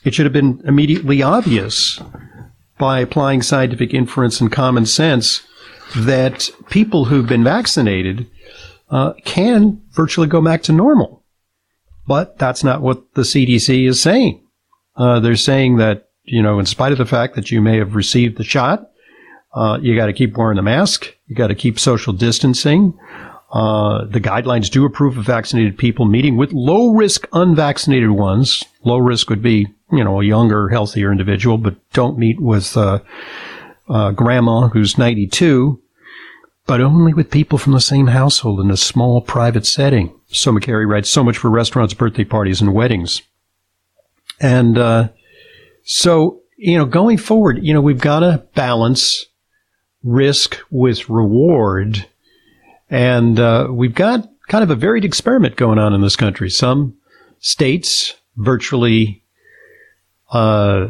it 0.05 0.15
should 0.15 0.27
have 0.27 0.33
been 0.33 0.63
immediately 0.65 1.23
obvious 1.23 2.01
by 2.79 3.01
applying 3.01 3.43
scientific 3.43 3.95
inference 3.95 4.41
and 4.41 4.51
common 4.51 4.87
sense 4.87 5.43
that 5.97 6.51
people 6.69 7.07
who've 7.07 7.27
been 7.27 7.45
vaccinated 7.45 8.27
uh, 8.91 9.13
can 9.25 9.81
virtually 9.93 10.27
go 10.27 10.41
back 10.43 10.63
to 10.65 10.73
normal. 10.73 11.23
But 12.07 12.39
that's 12.39 12.65
not 12.65 12.83
what 12.83 13.15
the 13.15 13.23
CDC 13.23 13.89
is 13.89 14.01
saying. 14.01 14.45
Uh, 14.97 15.21
they're 15.21 15.37
saying 15.37 15.77
that, 15.77 16.11
you 16.25 16.43
know, 16.43 16.59
in 16.59 16.67
spite 16.67 16.93
of 16.93 16.99
the 16.99 17.07
fact 17.07 17.35
that 17.35 17.51
you 17.51 17.63
may 17.63 17.79
have 17.79 17.95
received 17.95 18.37
the 18.37 18.45
shot, 18.45 18.91
uh, 19.55 19.79
you 19.81 19.97
got 19.97 20.07
to 20.07 20.13
keep 20.13 20.37
wearing 20.37 20.57
the 20.57 20.63
mask. 20.63 21.15
You 21.27 21.37
got 21.37 21.47
to 21.47 21.55
keep 21.55 21.79
social 21.79 22.13
distancing. 22.13 22.99
Uh, 23.53 24.05
the 24.07 24.21
guidelines 24.21 24.69
do 24.69 24.85
approve 24.85 25.17
of 25.17 25.25
vaccinated 25.25 25.79
people 25.79 26.07
meeting 26.07 26.37
with 26.37 26.53
low 26.53 26.93
risk 26.93 27.29
unvaccinated 27.33 28.11
ones. 28.11 28.65
Low 28.83 28.99
risk 28.99 29.31
would 29.31 29.43
be, 29.43 29.69
you 29.93 30.03
know, 30.03 30.21
a 30.21 30.25
younger, 30.25 30.69
healthier 30.71 31.13
individual, 31.13 31.57
but 31.57 31.77
don't 31.93 32.19
meet 32.19 32.41
with 32.41 32.77
uh, 32.77 32.99
uh, 33.89 34.11
grandma 34.11 34.67
who's 34.69 34.99
92, 34.99 35.81
but 36.67 36.81
only 36.81 37.15
with 37.15 37.31
people 37.31 37.57
from 37.57 37.75
the 37.75 37.81
same 37.81 38.09
household 38.09 38.59
in 38.59 38.73
a 38.73 38.77
small 38.77 39.21
private 39.21 39.67
setting. 39.67 40.13
So 40.27 40.51
Makary 40.51 40.89
writes, 40.89 41.09
so 41.09 41.23
much 41.23 41.39
for 41.39 41.49
restaurants, 41.49 41.95
birthday 41.95 42.25
parties, 42.25 42.61
and 42.61 42.75
weddings. 42.75 43.23
And 44.41 44.77
uh, 44.77 45.09
so, 45.85 46.41
you 46.57 46.77
know, 46.77 46.87
going 46.87 47.19
forward, 47.19 47.61
you 47.63 47.73
know, 47.73 47.81
we've 47.81 48.01
got 48.01 48.21
to 48.21 48.45
balance 48.57 49.27
risk 50.05 50.59
with 50.71 51.09
reward 51.09 52.07
and 52.91 53.41
uh, 53.41 53.69
we've 53.71 53.95
got 53.95 54.29
kind 54.47 54.63
of 54.63 54.71
a 54.71 54.77
varied 54.77 55.05
experiment 55.05 55.57
going 55.57 55.79
on 55.79 55.95
in 55.95 56.01
this 56.01 56.15
country. 56.15 56.51
Some 56.51 56.97
states 57.41 58.15
virtually 58.37 59.25
uh, 60.31 60.89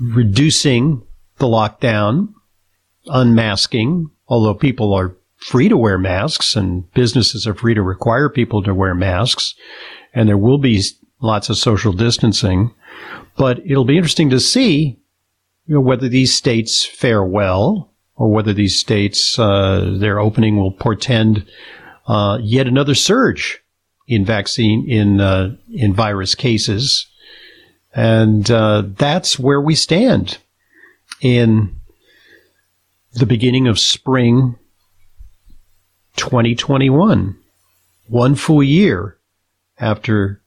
reducing 0.00 1.02
the 1.38 1.46
lockdown, 1.46 2.32
unmasking, 3.06 4.10
although 4.28 4.54
people 4.54 4.92
are 4.92 5.16
free 5.36 5.68
to 5.68 5.76
wear 5.76 5.98
masks 5.98 6.56
and 6.56 6.92
businesses 6.92 7.46
are 7.46 7.54
free 7.54 7.74
to 7.74 7.82
require 7.82 8.28
people 8.28 8.62
to 8.62 8.74
wear 8.74 8.94
masks. 8.94 9.54
And 10.12 10.28
there 10.28 10.38
will 10.38 10.58
be 10.58 10.82
lots 11.20 11.48
of 11.48 11.56
social 11.56 11.92
distancing. 11.92 12.74
But 13.36 13.60
it'll 13.64 13.84
be 13.84 13.96
interesting 13.96 14.30
to 14.30 14.40
see 14.40 14.98
you 15.66 15.76
know, 15.76 15.80
whether 15.80 16.08
these 16.08 16.34
states 16.34 16.84
fare 16.84 17.24
well 17.24 17.93
or 18.16 18.30
whether 18.30 18.52
these 18.52 18.78
states, 18.78 19.38
uh, 19.38 19.96
their 19.98 20.20
opening 20.20 20.56
will 20.56 20.72
portend 20.72 21.46
uh, 22.06 22.38
yet 22.42 22.66
another 22.66 22.94
surge 22.94 23.60
in 24.06 24.24
vaccine 24.24 24.88
in 24.88 25.20
uh, 25.20 25.56
in 25.72 25.94
virus 25.94 26.34
cases, 26.34 27.06
and 27.94 28.50
uh, 28.50 28.82
that's 28.96 29.38
where 29.38 29.60
we 29.60 29.74
stand 29.74 30.38
in 31.20 31.74
the 33.14 33.26
beginning 33.26 33.66
of 33.66 33.78
spring 33.78 34.56
2021, 36.16 37.36
one 38.08 38.34
full 38.34 38.62
year 38.62 39.16
after 39.78 40.42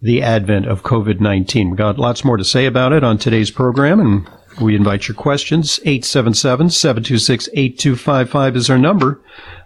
the 0.00 0.22
advent 0.22 0.66
of 0.66 0.82
COVID 0.82 1.20
19. 1.20 1.70
We've 1.70 1.78
got 1.78 1.98
lots 1.98 2.24
more 2.24 2.36
to 2.36 2.44
say 2.44 2.66
about 2.66 2.92
it 2.92 3.02
on 3.02 3.18
today's 3.18 3.50
program, 3.50 3.98
and 4.00 4.28
we 4.60 4.76
invite 4.76 5.08
your 5.08 5.14
questions. 5.14 5.80
877-726-8255 5.84 8.56
is 8.56 8.70
our 8.70 8.78
number. 8.78 9.22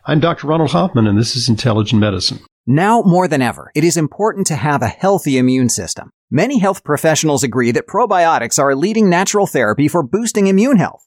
I'm 0.06 0.20
Dr. 0.20 0.46
Ronald 0.46 0.70
Hoffman, 0.70 1.06
and 1.06 1.18
this 1.18 1.36
is 1.36 1.46
Intelligent 1.48 2.00
Medicine. 2.00 2.40
Now 2.66 3.02
more 3.02 3.28
than 3.28 3.42
ever, 3.42 3.70
it 3.74 3.84
is 3.84 3.96
important 3.96 4.46
to 4.48 4.56
have 4.56 4.82
a 4.82 4.88
healthy 4.88 5.38
immune 5.38 5.68
system. 5.68 6.10
Many 6.30 6.58
health 6.58 6.84
professionals 6.84 7.42
agree 7.42 7.72
that 7.72 7.88
probiotics 7.88 8.58
are 8.58 8.70
a 8.70 8.76
leading 8.76 9.10
natural 9.10 9.46
therapy 9.46 9.88
for 9.88 10.02
boosting 10.02 10.46
immune 10.46 10.76
health. 10.76 11.06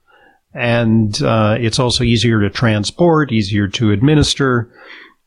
And 0.52 1.18
it's 1.22 1.78
also 1.78 2.04
easier 2.04 2.40
to 2.40 2.50
transport, 2.50 3.32
easier 3.32 3.68
to 3.68 3.92
administer. 3.92 4.70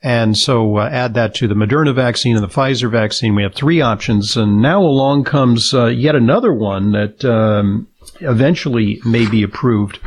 And 0.03 0.35
so 0.35 0.77
uh, 0.77 0.89
add 0.91 1.13
that 1.13 1.35
to 1.35 1.47
the 1.47 1.53
Moderna 1.53 1.93
vaccine 1.93 2.35
and 2.35 2.43
the 2.43 2.49
Pfizer 2.49 2.89
vaccine. 2.89 3.35
We 3.35 3.43
have 3.43 3.53
three 3.53 3.81
options. 3.81 4.35
And 4.35 4.61
now 4.61 4.81
along 4.81 5.25
comes 5.25 5.73
uh, 5.73 5.87
yet 5.87 6.15
another 6.15 6.53
one 6.53 6.91
that 6.93 7.23
um, 7.23 7.87
eventually 8.19 8.99
may 9.05 9.29
be 9.29 9.43
approved. 9.43 9.99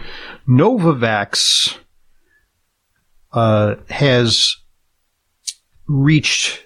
Novavax 0.49 1.79
uh, 3.33 3.77
has 3.89 4.57
reached 5.87 6.65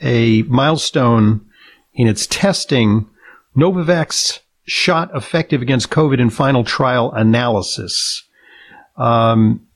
a 0.00 0.42
milestone 0.42 1.46
in 1.92 2.08
its 2.08 2.26
testing. 2.26 3.10
Novavax 3.54 4.38
shot 4.70 5.10
effective 5.14 5.60
against 5.62 5.90
COVID 5.90 6.20
in 6.20 6.30
final 6.30 6.62
trial 6.62 7.10
analysis. 7.12 8.22
Um, 8.96 9.66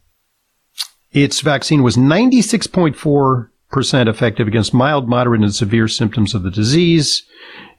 its 1.11 1.41
vaccine 1.41 1.83
was 1.83 1.97
96.4% 1.97 4.09
effective 4.09 4.47
against 4.47 4.73
mild, 4.73 5.09
moderate, 5.09 5.43
and 5.43 5.53
severe 5.53 5.89
symptoms 5.89 6.33
of 6.33 6.45
the 6.45 6.51
disease 6.51 7.25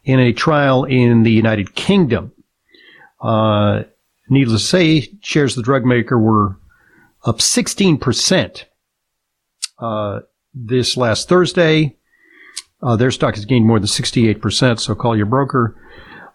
in 0.03 0.19
a 0.19 0.34
trial 0.34 0.84
in 0.84 1.24
the 1.24 1.31
United 1.31 1.74
Kingdom. 1.75 2.34
Uh, 3.22 3.84
needless 4.29 4.63
to 4.63 4.67
say, 4.67 5.10
shares 5.22 5.53
of 5.53 5.63
the 5.63 5.65
drug 5.65 5.86
maker 5.86 6.19
were 6.19 6.57
up 7.24 7.38
16% 7.38 8.65
uh, 9.79 10.19
this 10.53 10.98
last 10.98 11.29
Thursday. 11.29 11.95
Uh, 12.84 12.98
their 12.98 13.12
stock 13.12 13.36
has 13.36 13.45
gained 13.45 13.65
more 13.65 13.79
than 13.79 13.88
68%, 13.88 14.81
so 14.81 14.95
call 14.95 15.15
your 15.15 15.25
broker. 15.25 15.77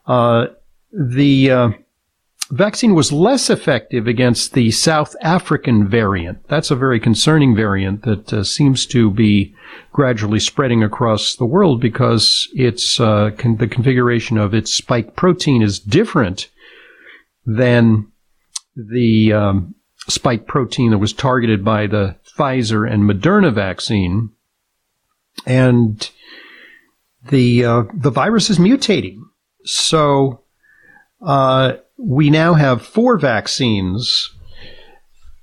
Uh, 0.06 0.46
the 0.92 1.50
uh, 1.50 1.70
vaccine 2.50 2.94
was 2.94 3.12
less 3.12 3.48
effective 3.48 4.06
against 4.06 4.54
the 4.54 4.70
South 4.70 5.14
African 5.22 5.88
variant. 5.88 6.46
That's 6.48 6.70
a 6.70 6.76
very 6.76 7.00
concerning 7.00 7.54
variant 7.54 8.02
that 8.02 8.32
uh, 8.32 8.44
seems 8.44 8.86
to 8.86 9.10
be 9.10 9.54
gradually 9.92 10.40
spreading 10.40 10.82
across 10.82 11.36
the 11.36 11.46
world 11.46 11.80
because 11.80 12.48
it's 12.54 12.98
uh, 12.98 13.30
con- 13.38 13.56
the 13.56 13.68
configuration 13.68 14.36
of 14.38 14.54
its 14.54 14.72
spike 14.72 15.16
protein 15.16 15.62
is 15.62 15.78
different 15.78 16.48
than 17.46 18.10
the 18.76 19.32
um, 19.32 19.74
spike 20.08 20.46
protein 20.46 20.90
that 20.90 20.98
was 20.98 21.12
targeted 21.12 21.64
by 21.64 21.86
the 21.86 22.16
Pfizer 22.36 22.90
and 22.90 23.02
Moderna 23.02 23.52
vaccine, 23.52 24.30
and 25.46 26.10
the 27.28 27.64
uh, 27.64 27.82
the 27.94 28.10
virus 28.10 28.50
is 28.50 28.58
mutating. 28.58 29.18
So 29.64 30.44
uh, 31.22 31.74
we 31.96 32.30
now 32.30 32.54
have 32.54 32.82
four 32.86 33.18
vaccines. 33.18 34.30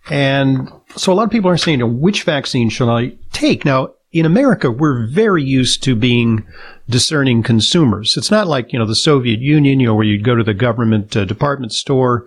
And 0.10 0.72
so 0.96 1.12
a 1.12 1.16
lot 1.16 1.24
of 1.24 1.32
people 1.32 1.50
are 1.50 1.58
saying, 1.58 1.80
you 1.80 1.86
know, 1.86 1.92
which 1.92 2.24
vaccine 2.24 2.70
should 2.70 2.90
I 2.90 3.14
take? 3.34 3.66
Now, 3.66 3.94
in 4.12 4.26
America, 4.26 4.72
we're 4.72 5.06
very 5.08 5.44
used 5.44 5.84
to 5.84 5.96
being 5.96 6.46
discerning 6.90 7.44
consumers. 7.44 8.16
It's 8.18 8.32
not 8.32 8.48
like, 8.48 8.72
you 8.72 8.80
know, 8.80 8.86
the 8.86 8.96
Soviet 8.96 9.40
Union, 9.40 9.80
you 9.80 9.88
know, 9.88 9.96
where 9.96 10.06
you'd 10.06 10.24
go 10.24 10.36
to 10.36 10.44
the 10.44 10.54
government 10.54 11.16
uh, 11.16 11.26
department 11.26 11.74
store 11.74 12.26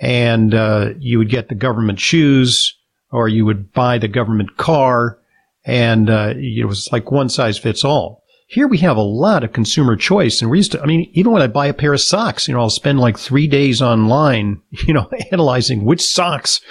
and 0.00 0.54
uh, 0.54 0.90
you 0.98 1.18
would 1.18 1.28
get 1.28 1.48
the 1.48 1.54
government 1.54 2.00
shoes 2.00 2.74
or 3.12 3.28
you 3.28 3.44
would 3.44 3.72
buy 3.72 3.98
the 3.98 4.08
government 4.08 4.56
car 4.56 5.18
and 5.64 6.08
uh, 6.08 6.32
it 6.36 6.64
was 6.64 6.88
like 6.92 7.10
one 7.10 7.28
size 7.28 7.58
fits 7.58 7.84
all. 7.84 8.24
Here 8.50 8.66
we 8.66 8.78
have 8.78 8.96
a 8.96 9.02
lot 9.02 9.44
of 9.44 9.52
consumer 9.52 9.94
choice 9.94 10.40
and 10.40 10.50
we 10.50 10.56
used 10.56 10.72
to, 10.72 10.80
I 10.80 10.86
mean, 10.86 11.10
even 11.12 11.32
when 11.32 11.42
I 11.42 11.48
buy 11.48 11.66
a 11.66 11.74
pair 11.74 11.92
of 11.92 12.00
socks, 12.00 12.48
you 12.48 12.54
know, 12.54 12.60
I'll 12.60 12.70
spend 12.70 12.98
like 12.98 13.18
three 13.18 13.46
days 13.46 13.82
online, 13.82 14.62
you 14.70 14.94
know, 14.94 15.06
analyzing 15.30 15.84
which 15.84 16.00
socks 16.00 16.62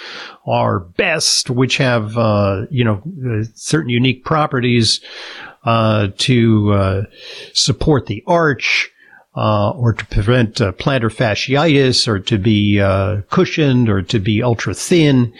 are 0.44 0.80
best, 0.80 1.50
which 1.50 1.76
have, 1.76 2.18
uh, 2.18 2.62
you 2.68 2.82
know, 2.82 3.00
uh, 3.24 3.44
certain 3.54 3.90
unique 3.90 4.24
properties, 4.24 5.00
uh, 5.62 6.08
to, 6.18 6.72
uh, 6.72 7.02
support 7.52 8.06
the 8.06 8.24
arch, 8.26 8.90
uh, 9.36 9.70
or 9.70 9.92
to 9.92 10.04
prevent 10.06 10.60
uh, 10.60 10.72
plantar 10.72 11.14
fasciitis 11.14 12.08
or 12.08 12.18
to 12.18 12.38
be, 12.38 12.78
cushioned 13.30 13.88
or 13.88 14.02
to 14.02 14.18
be 14.18 14.42
ultra 14.42 14.74
thin. 14.74 15.32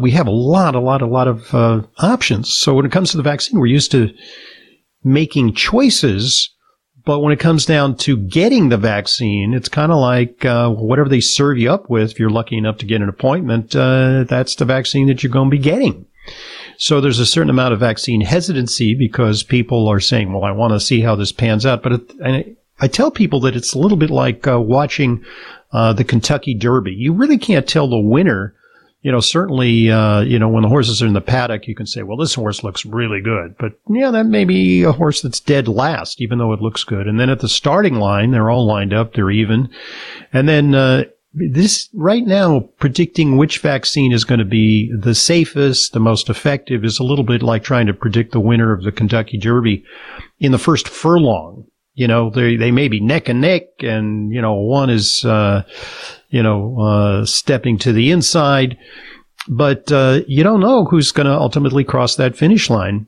we 0.00 0.10
have 0.10 0.26
a 0.26 0.32
lot, 0.32 0.74
a 0.74 0.80
lot, 0.80 1.00
a 1.00 1.06
lot 1.06 1.28
of, 1.28 1.54
options. 1.98 2.52
So 2.52 2.74
when 2.74 2.86
it 2.86 2.90
comes 2.90 3.12
to 3.12 3.16
the 3.16 3.22
vaccine, 3.22 3.60
we're 3.60 3.66
used 3.66 3.92
to, 3.92 4.12
making 5.04 5.54
choices. 5.54 6.54
But 7.04 7.20
when 7.20 7.32
it 7.32 7.40
comes 7.40 7.64
down 7.64 7.96
to 7.98 8.16
getting 8.16 8.68
the 8.68 8.76
vaccine, 8.76 9.54
it's 9.54 9.68
kind 9.68 9.90
of 9.90 9.98
like 9.98 10.44
uh, 10.44 10.70
whatever 10.70 11.08
they 11.08 11.20
serve 11.20 11.58
you 11.58 11.72
up 11.72 11.88
with. 11.88 12.12
If 12.12 12.20
you're 12.20 12.30
lucky 12.30 12.58
enough 12.58 12.78
to 12.78 12.86
get 12.86 13.00
an 13.00 13.08
appointment, 13.08 13.74
uh, 13.74 14.24
that's 14.24 14.54
the 14.54 14.66
vaccine 14.66 15.06
that 15.08 15.22
you're 15.22 15.32
going 15.32 15.50
to 15.50 15.56
be 15.56 15.62
getting. 15.62 16.06
So 16.76 17.00
there's 17.00 17.18
a 17.18 17.26
certain 17.26 17.50
amount 17.50 17.72
of 17.74 17.80
vaccine 17.80 18.20
hesitancy 18.20 18.94
because 18.94 19.42
people 19.42 19.88
are 19.88 20.00
saying, 20.00 20.32
"Well, 20.32 20.44
I 20.44 20.52
want 20.52 20.72
to 20.72 20.80
see 20.80 21.00
how 21.00 21.16
this 21.16 21.32
pans 21.32 21.64
out." 21.64 21.82
But 21.82 21.92
it, 21.92 22.56
I 22.80 22.88
tell 22.88 23.10
people 23.10 23.40
that 23.40 23.56
it's 23.56 23.74
a 23.74 23.78
little 23.78 23.98
bit 23.98 24.10
like 24.10 24.46
uh, 24.46 24.60
watching 24.60 25.24
uh, 25.72 25.92
the 25.92 26.04
Kentucky 26.04 26.54
Derby. 26.54 26.92
You 26.92 27.12
really 27.12 27.38
can't 27.38 27.68
tell 27.68 27.88
the 27.88 28.00
winner 28.00 28.54
you 29.02 29.10
know, 29.10 29.20
certainly, 29.20 29.90
uh, 29.90 30.20
you 30.20 30.38
know, 30.38 30.48
when 30.48 30.62
the 30.62 30.68
horses 30.68 31.02
are 31.02 31.06
in 31.06 31.14
the 31.14 31.22
paddock, 31.22 31.66
you 31.66 31.74
can 31.74 31.86
say, 31.86 32.02
well, 32.02 32.18
this 32.18 32.34
horse 32.34 32.62
looks 32.62 32.84
really 32.84 33.22
good. 33.22 33.56
But 33.58 33.72
yeah, 33.88 34.10
that 34.10 34.26
may 34.26 34.44
be 34.44 34.82
a 34.82 34.92
horse 34.92 35.22
that's 35.22 35.40
dead 35.40 35.68
last, 35.68 36.20
even 36.20 36.38
though 36.38 36.52
it 36.52 36.60
looks 36.60 36.84
good. 36.84 37.06
And 37.06 37.18
then 37.18 37.30
at 37.30 37.40
the 37.40 37.48
starting 37.48 37.94
line, 37.94 38.30
they're 38.30 38.50
all 38.50 38.66
lined 38.66 38.92
up, 38.92 39.14
they're 39.14 39.30
even. 39.30 39.70
And 40.32 40.48
then, 40.48 40.74
uh, 40.74 41.04
this 41.32 41.88
right 41.94 42.26
now, 42.26 42.60
predicting 42.78 43.36
which 43.36 43.60
vaccine 43.60 44.12
is 44.12 44.24
going 44.24 44.40
to 44.40 44.44
be 44.44 44.92
the 44.92 45.14
safest, 45.14 45.92
the 45.92 46.00
most 46.00 46.28
effective 46.28 46.84
is 46.84 46.98
a 46.98 47.04
little 47.04 47.24
bit 47.24 47.42
like 47.42 47.62
trying 47.62 47.86
to 47.86 47.94
predict 47.94 48.32
the 48.32 48.40
winner 48.40 48.72
of 48.72 48.82
the 48.82 48.90
Kentucky 48.90 49.38
Derby 49.38 49.84
in 50.40 50.50
the 50.50 50.58
first 50.58 50.88
furlong. 50.88 51.66
You 51.94 52.08
know, 52.08 52.30
they, 52.30 52.56
they 52.56 52.72
may 52.72 52.88
be 52.88 53.00
neck 53.00 53.28
and 53.28 53.40
neck 53.40 53.62
and, 53.78 54.32
you 54.32 54.42
know, 54.42 54.54
one 54.54 54.90
is, 54.90 55.24
uh, 55.24 55.62
you 56.30 56.42
know, 56.42 56.80
uh, 56.80 57.24
stepping 57.26 57.78
to 57.78 57.92
the 57.92 58.10
inside. 58.10 58.76
But 59.48 59.90
uh, 59.90 60.20
you 60.26 60.42
don't 60.42 60.60
know 60.60 60.84
who's 60.84 61.12
going 61.12 61.26
to 61.26 61.32
ultimately 61.38 61.84
cross 61.84 62.16
that 62.16 62.36
finish 62.36 62.70
line 62.70 63.06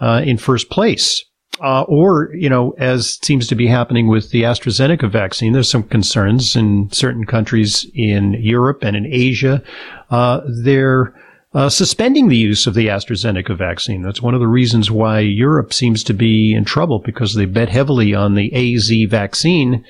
uh, 0.00 0.22
in 0.24 0.38
first 0.38 0.70
place. 0.70 1.24
Uh, 1.60 1.82
or, 1.82 2.30
you 2.34 2.48
know, 2.48 2.72
as 2.78 3.18
seems 3.22 3.48
to 3.48 3.56
be 3.56 3.66
happening 3.66 4.06
with 4.06 4.30
the 4.30 4.42
AstraZeneca 4.42 5.10
vaccine, 5.10 5.52
there's 5.52 5.70
some 5.70 5.82
concerns 5.82 6.54
in 6.54 6.88
certain 6.92 7.26
countries 7.26 7.84
in 7.94 8.34
Europe 8.34 8.78
and 8.82 8.96
in 8.96 9.06
Asia. 9.06 9.60
Uh, 10.10 10.40
they're 10.62 11.14
uh, 11.58 11.68
suspending 11.68 12.28
the 12.28 12.36
use 12.36 12.68
of 12.68 12.74
the 12.74 12.86
AstraZeneca 12.86 13.58
vaccine. 13.58 14.00
That's 14.00 14.22
one 14.22 14.32
of 14.32 14.38
the 14.38 14.46
reasons 14.46 14.92
why 14.92 15.18
Europe 15.18 15.74
seems 15.74 16.04
to 16.04 16.14
be 16.14 16.54
in 16.54 16.64
trouble 16.64 17.00
because 17.00 17.34
they 17.34 17.46
bet 17.46 17.68
heavily 17.68 18.14
on 18.14 18.36
the 18.36 18.76
AZ 18.76 18.88
vaccine, 19.10 19.84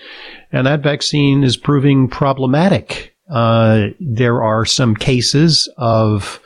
and 0.51 0.67
that 0.67 0.83
vaccine 0.83 1.45
is 1.45 1.59
proving 1.59 2.09
problematic. 2.09 3.15
Uh, 3.29 3.89
there 4.01 4.43
are 4.43 4.65
some 4.65 4.95
cases 4.95 5.69
of 5.77 6.41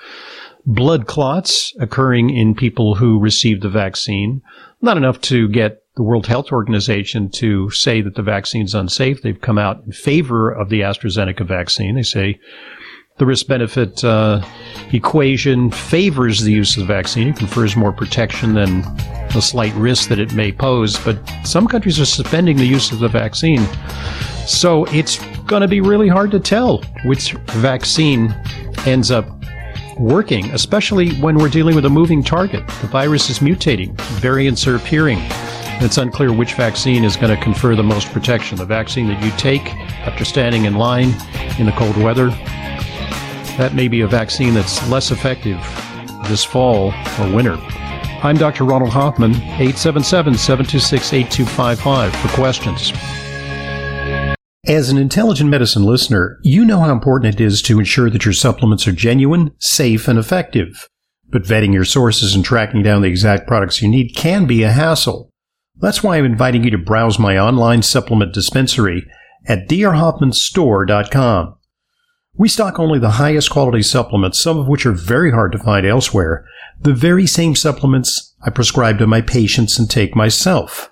blood 0.67 1.07
clots 1.07 1.73
occurring 1.79 2.31
in 2.31 2.53
people 2.53 2.97
who 2.97 3.21
received 3.21 3.63
the 3.63 3.69
vaccine. 3.69 4.43
Not 4.81 4.97
enough 4.97 5.21
to 5.21 5.49
get 5.51 5.85
the 5.95 6.03
World 6.03 6.27
Health 6.27 6.51
Organization 6.51 7.31
to 7.35 7.71
say 7.71 8.01
that 8.01 8.17
the 8.17 8.23
vaccine 8.23 8.65
is 8.65 8.75
unsafe. 8.75 9.23
They've 9.23 9.41
come 9.41 9.59
out 9.59 9.85
in 9.87 9.93
favor 9.93 10.51
of 10.51 10.69
the 10.69 10.81
AstraZeneca 10.81 11.47
vaccine. 11.47 11.95
They 11.95 12.03
say 12.03 12.41
the 13.23 13.27
risk 13.27 13.47
benefit 13.47 14.03
uh, 14.03 14.45
equation 14.93 15.71
favors 15.71 16.41
the 16.41 16.51
use 16.51 16.77
of 16.77 16.81
the 16.81 16.93
vaccine. 16.93 17.29
It 17.29 17.37
confers 17.37 17.77
more 17.77 17.93
protection 17.93 18.55
than 18.55 18.81
the 19.33 19.41
slight 19.41 19.73
risk 19.75 20.09
that 20.09 20.19
it 20.19 20.35
may 20.35 20.51
pose. 20.51 20.99
But 21.05 21.17
some 21.45 21.69
countries 21.69 22.01
are 22.01 22.05
suspending 22.05 22.57
the 22.57 22.67
use 22.67 22.91
of 22.91 22.99
the 22.99 23.07
vaccine. 23.07 23.65
So 24.49 24.87
it's 24.87 25.25
going 25.45 25.63
to 25.63 25.69
be 25.69 25.81
really 25.81 26.09
hard 26.09 26.33
to 26.33 26.41
tell 26.41 26.83
which 27.05 27.35
vaccine 27.51 28.35
ends 28.87 29.13
up 29.13 29.29
working, 30.01 30.51
especially 30.51 31.15
when 31.21 31.37
we're 31.37 31.49
dealing 31.49 31.77
with 31.77 31.85
a 31.85 31.91
moving 31.91 32.25
target. 32.25 32.67
The 32.81 32.89
virus 32.89 33.31
is 33.31 33.39
mutating, 33.39 33.97
variants 34.21 34.67
are 34.67 34.75
appearing. 34.75 35.19
It's 35.81 35.97
unclear 35.97 36.33
which 36.33 36.55
vaccine 36.55 37.05
is 37.05 37.17
going 37.17 37.37
to 37.37 37.41
confer 37.41 37.77
the 37.77 37.85
most 37.85 38.11
protection. 38.11 38.59
The 38.59 38.67
vaccine 38.67 39.07
that 39.07 39.23
you 39.23 39.31
take 39.33 39.73
after 40.07 40.25
standing 40.25 40.65
in 40.65 40.75
line 40.75 41.15
in 41.61 41.67
the 41.67 41.73
cold 41.77 41.97
weather 41.97 42.37
that 43.59 43.75
may 43.75 43.89
be 43.89 44.01
a 44.01 44.07
vaccine 44.07 44.55
that's 44.55 44.87
less 44.89 45.11
effective 45.11 45.59
this 46.29 46.45
fall 46.45 46.93
or 47.21 47.35
winter. 47.35 47.57
I'm 48.23 48.37
Dr. 48.37 48.65
Ronald 48.65 48.93
Hoffman, 48.93 49.35
877 49.35 50.35
726 50.35 51.13
8255 51.13 52.15
for 52.15 52.29
questions. 52.37 52.93
As 54.67 54.91
an 54.91 54.97
intelligent 54.97 55.51
medicine 55.51 55.83
listener, 55.83 56.39
you 56.43 56.65
know 56.65 56.79
how 56.79 56.93
important 56.93 57.35
it 57.35 57.41
is 57.41 57.61
to 57.63 57.81
ensure 57.81 58.09
that 58.11 58.25
your 58.25 58.33
supplements 58.33 58.87
are 58.87 58.93
genuine, 58.93 59.51
safe, 59.59 60.07
and 60.07 60.21
effective. 60.21 60.89
But 61.29 61.43
vetting 61.43 61.73
your 61.73 61.85
sources 61.85 62.37
and 62.37 62.45
tracking 62.45 62.83
down 62.83 63.03
the 63.03 63.09
exact 63.09 63.49
products 63.49 63.83
you 63.83 63.89
need 63.89 64.15
can 64.15 64.47
be 64.47 64.63
a 64.63 64.71
hassle. 64.71 65.31
That's 65.77 66.03
why 66.03 66.17
I'm 66.17 66.25
inviting 66.25 66.63
you 66.63 66.71
to 66.71 66.79
browse 66.79 67.19
my 67.19 67.37
online 67.37 67.83
supplement 67.83 68.33
dispensary 68.33 69.05
at 69.49 69.69
drhoffmanstore.com. 69.69 71.57
We 72.35 72.49
stock 72.49 72.79
only 72.79 72.99
the 72.99 73.11
highest 73.11 73.51
quality 73.51 73.83
supplements, 73.83 74.39
some 74.39 74.59
of 74.59 74.67
which 74.67 74.87
are 74.87 74.93
very 74.93 75.31
hard 75.31 75.53
to 75.53 75.59
find 75.59 75.85
elsewhere, 75.85 76.47
the 76.81 76.95
very 76.95 77.27
same 77.27 77.55
supplements 77.55 78.35
I 78.43 78.51
prescribe 78.51 78.99
to 78.99 79.07
my 79.07 79.21
patients 79.21 79.79
and 79.79 79.89
take 79.89 80.17
myself. 80.17 80.91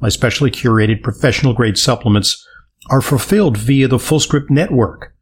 My 0.00 0.08
specially 0.08 0.50
curated 0.50 1.02
professional 1.02 1.54
grade 1.54 1.78
supplements 1.78 2.44
are 2.90 3.00
fulfilled 3.00 3.56
via 3.56 3.86
the 3.86 3.98
FullScript 3.98 4.50
network. 4.50 5.14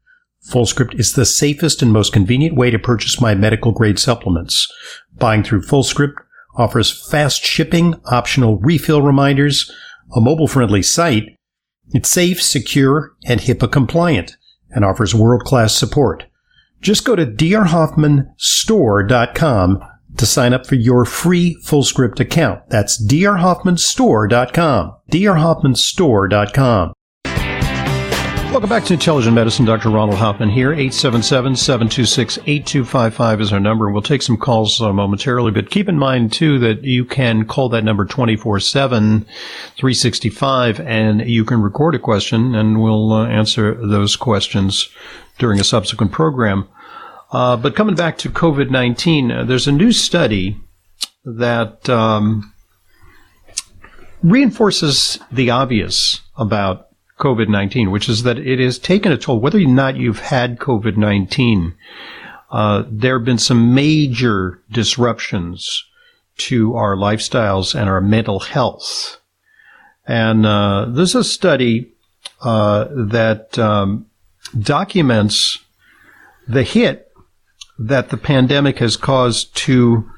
FullScript 0.49 0.99
is 0.99 1.13
the 1.13 1.25
safest 1.25 1.83
and 1.83 1.93
most 1.93 2.13
convenient 2.13 2.55
way 2.55 2.71
to 2.71 2.79
purchase 2.79 3.21
my 3.21 3.35
medical 3.35 3.71
grade 3.71 3.99
supplements. 3.99 4.67
Buying 5.17 5.43
through 5.43 5.61
FullScript 5.61 6.15
offers 6.55 7.09
fast 7.11 7.43
shipping, 7.43 7.95
optional 8.05 8.57
refill 8.57 9.03
reminders, 9.03 9.71
a 10.15 10.19
mobile 10.19 10.47
friendly 10.47 10.81
site, 10.81 11.37
It's 11.93 12.09
safe, 12.09 12.41
secure, 12.41 13.13
and 13.25 13.41
HIPAA 13.41 13.71
compliant 13.71 14.35
and 14.71 14.85
offers 14.85 15.15
world-class 15.15 15.75
support. 15.75 16.25
Just 16.81 17.05
go 17.05 17.15
to 17.15 17.25
drhoffmanstore.com 17.25 19.83
to 20.17 20.25
sign 20.25 20.53
up 20.53 20.65
for 20.65 20.75
your 20.75 21.05
free 21.05 21.55
FullScript 21.65 22.19
account. 22.19 22.67
That's 22.69 23.01
drhoffmanstore.com. 23.05 24.95
drhoffmanstore.com. 25.11 26.93
Welcome 28.59 28.75
back 28.75 28.83
to 28.87 28.93
Intelligent 28.93 29.35
Medicine. 29.35 29.63
Dr. 29.63 29.89
Ronald 29.89 30.19
Hoffman 30.19 30.49
here. 30.49 30.75
877-726-8255 30.75 33.39
is 33.39 33.53
our 33.53 33.59
number. 33.61 33.89
We'll 33.89 34.01
take 34.01 34.21
some 34.21 34.35
calls 34.35 34.81
uh, 34.81 34.91
momentarily, 34.91 35.51
but 35.51 35.69
keep 35.69 35.87
in 35.87 35.97
mind 35.97 36.33
too 36.33 36.59
that 36.59 36.83
you 36.83 37.05
can 37.05 37.45
call 37.45 37.69
that 37.69 37.85
number 37.85 38.05
24-7, 38.05 39.25
365, 39.77 40.81
and 40.81 41.21
you 41.21 41.45
can 41.45 41.61
record 41.61 41.95
a 41.95 41.99
question 41.99 42.53
and 42.53 42.83
we'll 42.83 43.13
uh, 43.13 43.27
answer 43.27 43.75
those 43.75 44.17
questions 44.17 44.89
during 45.37 45.61
a 45.61 45.63
subsequent 45.63 46.11
program. 46.11 46.67
Uh, 47.31 47.55
but 47.55 47.77
coming 47.77 47.95
back 47.95 48.17
to 48.17 48.29
COVID-19, 48.29 49.31
uh, 49.31 49.45
there's 49.45 49.69
a 49.69 49.71
new 49.71 49.93
study 49.93 50.57
that 51.23 51.87
um, 51.87 52.53
reinforces 54.21 55.17
the 55.31 55.49
obvious 55.49 56.19
about 56.35 56.88
COVID 57.19 57.49
19, 57.49 57.91
which 57.91 58.09
is 58.09 58.23
that 58.23 58.39
it 58.39 58.59
has 58.59 58.79
taken 58.79 59.11
a 59.11 59.17
toll, 59.17 59.39
whether 59.39 59.59
or 59.59 59.65
not 59.65 59.97
you've 59.97 60.19
had 60.19 60.59
COVID 60.59 60.97
19. 60.97 61.75
Uh, 62.49 62.83
there 62.89 63.19
have 63.19 63.25
been 63.25 63.37
some 63.37 63.75
major 63.75 64.63
disruptions 64.71 65.85
to 66.37 66.75
our 66.75 66.95
lifestyles 66.95 67.79
and 67.79 67.89
our 67.89 68.01
mental 68.01 68.39
health. 68.39 69.19
And 70.07 70.45
uh, 70.45 70.85
there's 70.89 71.13
a 71.13 71.23
study 71.23 71.91
uh, 72.41 72.85
that 72.89 73.59
um, 73.59 74.07
documents 74.57 75.59
the 76.47 76.63
hit 76.63 77.11
that 77.77 78.09
the 78.09 78.17
pandemic 78.17 78.79
has 78.79 78.97
caused 78.97 79.55
to 79.55 80.09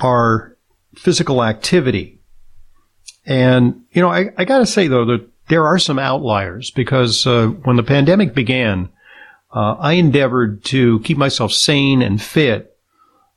our 0.00 0.56
physical 0.94 1.42
activity. 1.42 2.20
And, 3.26 3.84
you 3.90 4.02
know, 4.02 4.10
I, 4.10 4.30
I 4.36 4.44
got 4.44 4.58
to 4.58 4.66
say, 4.66 4.86
though, 4.86 5.04
that 5.06 5.28
there 5.48 5.66
are 5.66 5.78
some 5.78 5.98
outliers 5.98 6.70
because 6.70 7.26
uh, 7.26 7.48
when 7.64 7.76
the 7.76 7.82
pandemic 7.82 8.34
began, 8.34 8.88
uh, 9.52 9.74
I 9.74 9.92
endeavored 9.94 10.64
to 10.64 11.00
keep 11.00 11.18
myself 11.18 11.52
sane 11.52 12.02
and 12.02 12.20
fit 12.20 12.76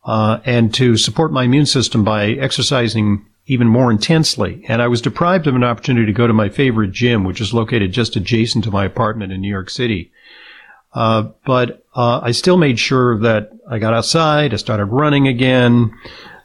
uh, 0.05 0.39
and 0.45 0.73
to 0.75 0.97
support 0.97 1.31
my 1.31 1.43
immune 1.43 1.65
system 1.65 2.03
by 2.03 2.29
exercising 2.29 3.25
even 3.45 3.67
more 3.67 3.91
intensely. 3.91 4.63
And 4.67 4.81
I 4.81 4.87
was 4.87 5.01
deprived 5.01 5.47
of 5.47 5.55
an 5.55 5.63
opportunity 5.63 6.05
to 6.07 6.13
go 6.13 6.27
to 6.27 6.33
my 6.33 6.49
favorite 6.49 6.91
gym, 6.91 7.23
which 7.23 7.41
is 7.41 7.53
located 7.53 7.91
just 7.91 8.15
adjacent 8.15 8.63
to 8.65 8.71
my 8.71 8.85
apartment 8.85 9.31
in 9.31 9.41
New 9.41 9.49
York 9.49 9.69
City. 9.69 10.11
Uh, 10.93 11.29
but 11.45 11.85
uh, 11.95 12.21
I 12.23 12.31
still 12.31 12.57
made 12.57 12.79
sure 12.79 13.19
that 13.19 13.51
I 13.69 13.79
got 13.79 13.93
outside. 13.93 14.53
I 14.53 14.57
started 14.57 14.85
running 14.85 15.27
again. 15.27 15.93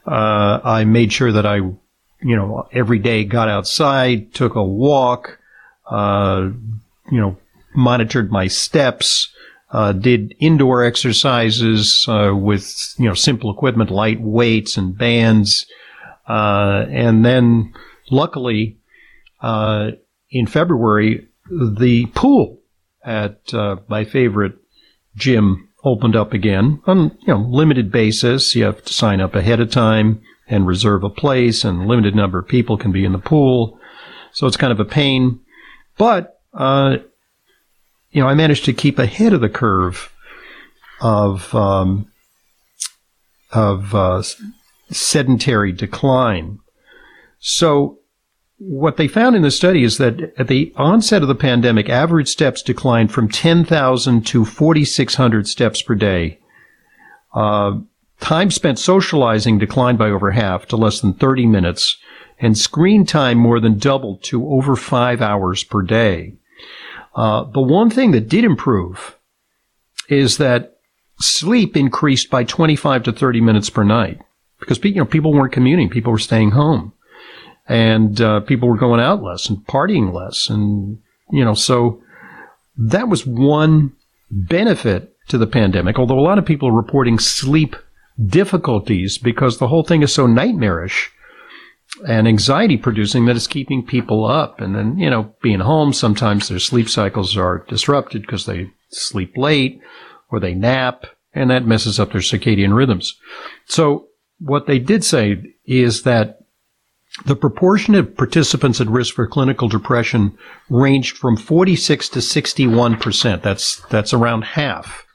Uh, 0.07 0.61
I 0.63 0.85
made 0.85 1.13
sure 1.13 1.33
that 1.33 1.47
I, 1.47 1.57
you 1.57 1.79
know, 2.21 2.69
every 2.73 2.99
day 2.99 3.25
got 3.25 3.49
outside, 3.49 4.35
took 4.35 4.55
a 4.55 4.63
walk, 4.63 5.39
uh, 5.91 6.49
you 7.11 7.21
know, 7.21 7.37
monitored 7.75 8.31
my 8.31 8.47
steps, 8.47 9.33
uh, 9.71 9.93
did 9.93 10.35
indoor 10.39 10.85
exercises 10.85 12.05
uh, 12.09 12.33
with 12.35 12.95
you 12.99 13.09
know 13.09 13.15
simple 13.15 13.51
equipment, 13.51 13.91
light 13.91 14.21
weights 14.21 14.77
and 14.77 14.97
bands, 14.97 15.67
uh, 16.29 16.85
and 16.91 17.25
then 17.25 17.73
luckily 18.11 18.79
uh, 19.41 19.91
in 20.31 20.47
February 20.47 21.27
the 21.51 22.07
pool 22.15 22.61
at 23.05 23.53
uh, 23.53 23.77
my 23.89 24.05
favorite 24.05 24.57
gym 25.17 25.69
opened 25.85 26.15
up 26.15 26.33
again 26.33 26.81
on 26.87 27.17
you 27.21 27.29
know 27.29 27.41
limited 27.41 27.91
basis. 27.91 28.55
You 28.55 28.65
have 28.65 28.85
to 28.85 28.93
sign 28.93 29.21
up 29.21 29.35
ahead 29.35 29.61
of 29.61 29.71
time 29.71 30.21
and 30.49 30.67
reserve 30.67 31.03
a 31.03 31.11
place, 31.11 31.65
and 31.65 31.87
limited 31.87 32.15
number 32.15 32.39
of 32.39 32.49
people 32.49 32.77
can 32.77 32.93
be 32.93 33.05
in 33.05 33.13
the 33.13 33.19
pool. 33.19 33.79
So 34.33 34.47
it's 34.47 34.57
kind 34.57 34.73
of 34.73 34.81
a 34.81 34.85
pain. 34.85 35.41
But, 36.03 36.41
uh, 36.53 36.97
you 38.11 38.21
know, 38.21 38.29
I 38.29 38.35
managed 38.35 38.65
to 38.65 38.73
keep 38.73 38.99
ahead 38.99 39.33
of 39.33 39.41
the 39.41 39.49
curve 39.49 40.13
of, 41.01 41.55
um, 41.55 42.11
of 43.53 43.95
uh, 43.95 44.25
sedentary 44.91 45.71
decline. 45.71 46.59
So 47.39 48.01
what 48.59 48.97
they 48.97 49.07
found 49.07 49.37
in 49.37 49.43
the 49.43 49.53
study 49.53 49.85
is 49.85 49.99
that 49.99 50.35
at 50.37 50.49
the 50.49 50.73
onset 50.75 51.23
of 51.23 51.29
the 51.29 51.37
pandemic, 51.37 51.89
average 51.89 52.27
steps 52.27 52.63
declined 52.63 53.13
from 53.13 53.29
10,000 53.29 54.27
to 54.27 54.45
4,600 54.45 55.47
steps 55.47 55.83
per 55.83 55.95
day. 55.95 56.41
Uh, 57.33 57.79
time 58.19 58.51
spent 58.51 58.81
socializing 58.81 59.57
declined 59.57 59.99
by 59.99 60.11
over 60.11 60.33
half 60.33 60.67
to 60.67 60.77
less 60.77 61.01
than 61.01 61.15
30 61.15 61.47
minutes 61.47 61.97
and 62.43 62.59
screen 62.59 63.07
time 63.07 63.39
more 63.39 63.61
than 63.61 63.79
doubled 63.79 64.23
to 64.25 64.47
over 64.49 64.75
five 64.75 65.23
hours 65.23 65.63
per 65.63 65.81
day. 65.81 66.35
Uh, 67.15 67.45
the 67.45 67.61
one 67.61 67.89
thing 67.89 68.11
that 68.11 68.29
did 68.29 68.45
improve 68.45 69.17
is 70.09 70.39
that 70.39 70.77
sleep 71.21 71.77
increased 71.77 72.29
by 72.29 72.43
25 72.43 73.05
to 73.05 73.13
30 73.13 73.41
minutes 73.41 73.71
per 73.71 73.85
night 73.85 74.21
because 74.59 74.83
you 74.85 74.95
know 74.95 75.05
people 75.05 75.33
weren't 75.33 75.53
commuting, 75.53 75.89
people 75.89 76.13
were 76.13 76.19
staying 76.19 76.51
home, 76.51 76.93
and 77.69 78.21
uh, 78.21 78.41
people 78.41 78.69
were 78.69 78.77
going 78.77 79.01
out 79.01 79.23
less 79.23 79.49
and 79.49 79.65
partying 79.67 80.13
less, 80.13 80.51
and 80.51 80.99
you 81.31 81.45
know 81.45 81.55
so 81.55 82.03
that 82.77 83.09
was 83.09 83.27
one 83.27 83.93
benefit 84.31 85.15
to 85.29 85.39
the 85.39 85.47
pandemic. 85.47 85.99
Although 85.99 86.19
a 86.19 86.21
lot 86.21 86.39
of 86.39 86.47
people 86.47 86.69
are 86.69 86.73
reporting 86.73 87.19
sleep 87.19 87.77
difficulties 88.25 89.19
because 89.19 89.59
the 89.59 89.69
whole 89.69 89.85
thing 89.85 90.03
is 90.03 90.13
so 90.13 90.27
nightmarish 90.27 91.11
and 92.07 92.27
anxiety 92.27 92.77
producing 92.77 93.27
that 93.27 93.37
is 93.37 93.47
keeping 93.47 93.85
people 93.85 94.25
up. 94.25 94.61
And 94.61 94.75
then, 94.75 94.99
you 94.99 95.11
know, 95.11 95.35
being 95.43 95.61
home, 95.61 95.93
sometimes 95.93 96.49
their 96.49 96.59
sleep 96.59 96.89
cycles 96.89 97.37
are 97.37 97.65
disrupted 97.69 98.23
because 98.23 98.47
they 98.47 98.71
sleep 98.91 99.37
late 99.37 99.81
or 100.31 100.41
they 100.41 100.55
nap 100.55 101.05
and 101.35 101.51
that 101.51 101.67
messes 101.67 101.99
up 101.99 102.13
their 102.13 102.21
circadian 102.21 102.75
rhythms. 102.75 103.19
So 103.67 104.09
what 104.39 104.67
they 104.67 104.79
did 104.79 105.05
say 105.05 105.43
is 105.65 106.03
that 106.03 106.39
the 107.27 107.37
proportion 107.37 107.95
of 107.95 108.17
participants 108.17 108.81
at 108.81 108.89
risk 108.89 109.15
for 109.15 109.27
clinical 109.27 109.69
depression 109.69 110.37
ranged 110.71 111.17
from 111.17 111.37
46 111.37 112.09
to 112.11 112.19
61%. 112.21 113.43
That's, 113.43 113.81
that's 113.91 114.15
around 114.15 114.43
half. 114.43 115.07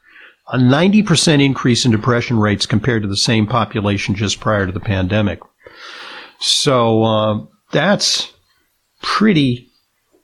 A 0.49 0.57
90% 0.57 1.43
increase 1.43 1.85
in 1.85 1.91
depression 1.91 2.39
rates 2.39 2.65
compared 2.65 3.01
to 3.01 3.07
the 3.07 3.17
same 3.17 3.47
population 3.47 4.15
just 4.15 4.39
prior 4.39 4.65
to 4.65 4.71
the 4.71 4.79
pandemic. 4.79 5.39
So 6.39 7.03
uh, 7.03 7.45
that's 7.71 8.33
pretty 9.01 9.69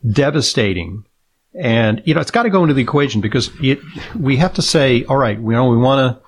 devastating. 0.10 1.06
And 1.54 2.02
you 2.06 2.13
know, 2.13 2.21
it's 2.21 2.32
got 2.32 2.43
to 2.43 2.49
go 2.49 2.63
into 2.63 2.73
the 2.73 2.82
equation 2.82 3.21
because 3.21 3.52
it, 3.62 3.80
we 4.19 4.38
have 4.38 4.54
to 4.56 4.62
say, 4.62 5.06
all 5.06 5.17
right, 5.17 5.39
we 5.39 5.54
know 5.54 5.69
we 5.69 5.78
want 5.78 6.17
to 6.17 6.23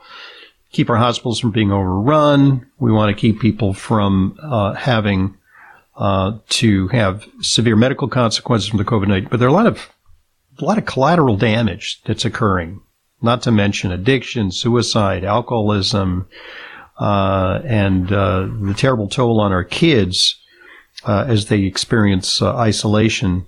keep 0.71 0.89
our 0.89 0.97
hospitals 0.97 1.39
from 1.39 1.51
being 1.51 1.71
overrun. 1.71 2.69
We 2.79 2.91
want 2.91 3.15
to 3.15 3.19
keep 3.19 3.39
people 3.39 3.73
from 3.73 4.37
uh, 4.41 4.73
having 4.73 5.37
uh, 5.95 6.39
to 6.49 6.87
have 6.89 7.25
severe 7.41 7.75
medical 7.75 8.07
consequences 8.07 8.69
from 8.69 8.77
the 8.77 8.85
COVID 8.85 9.07
nineteen. 9.07 9.29
But 9.29 9.39
there 9.39 9.47
are 9.47 9.51
a 9.51 9.53
lot 9.53 9.67
of 9.67 9.89
a 10.59 10.65
lot 10.65 10.77
of 10.77 10.85
collateral 10.85 11.37
damage 11.37 12.01
that's 12.05 12.25
occurring. 12.25 12.81
Not 13.21 13.41
to 13.43 13.51
mention 13.51 13.91
addiction, 13.91 14.51
suicide, 14.51 15.23
alcoholism, 15.23 16.27
and 16.99 18.11
uh, 18.11 18.47
the 18.61 18.73
terrible 18.75 19.07
toll 19.07 19.39
on 19.41 19.51
our 19.51 19.63
kids 19.63 20.39
uh, 21.05 21.25
as 21.27 21.47
they 21.47 21.61
experience 21.61 22.41
uh, 22.41 22.55
isolation 22.55 23.45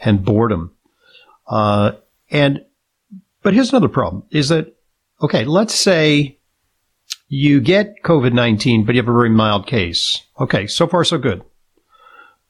and 0.00 0.24
boredom. 0.24 0.72
Uh, 1.46 1.92
and 2.30 2.64
but 3.42 3.54
here's 3.54 3.70
another 3.70 3.88
problem: 3.88 4.24
is 4.30 4.48
that 4.48 4.74
okay? 5.20 5.44
Let's 5.44 5.74
say 5.74 6.38
you 7.28 7.60
get 7.60 8.02
COVID 8.04 8.32
nineteen, 8.32 8.84
but 8.84 8.94
you 8.94 9.00
have 9.00 9.08
a 9.08 9.12
very 9.12 9.30
mild 9.30 9.66
case. 9.66 10.22
Okay, 10.40 10.66
so 10.66 10.86
far 10.86 11.04
so 11.04 11.18
good. 11.18 11.42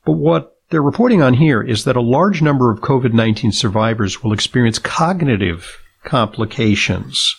But 0.04 0.12
what 0.12 0.56
they're 0.70 0.82
reporting 0.82 1.22
on 1.22 1.34
here 1.34 1.62
is 1.62 1.84
that 1.84 1.96
a 1.96 2.00
large 2.00 2.42
number 2.42 2.70
of 2.70 2.80
COVID 2.80 3.12
19 3.12 3.52
survivors 3.52 4.22
will 4.22 4.32
experience 4.32 4.78
cognitive 4.78 5.78
complications 6.02 7.36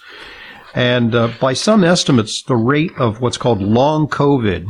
and 0.74 1.14
uh, 1.14 1.30
by 1.40 1.54
some 1.54 1.84
estimates, 1.84 2.44
the 2.44 2.56
rate 2.56 2.92
of 2.98 3.22
what's 3.22 3.38
called 3.38 3.62
long 3.62 4.08
COVID 4.08 4.68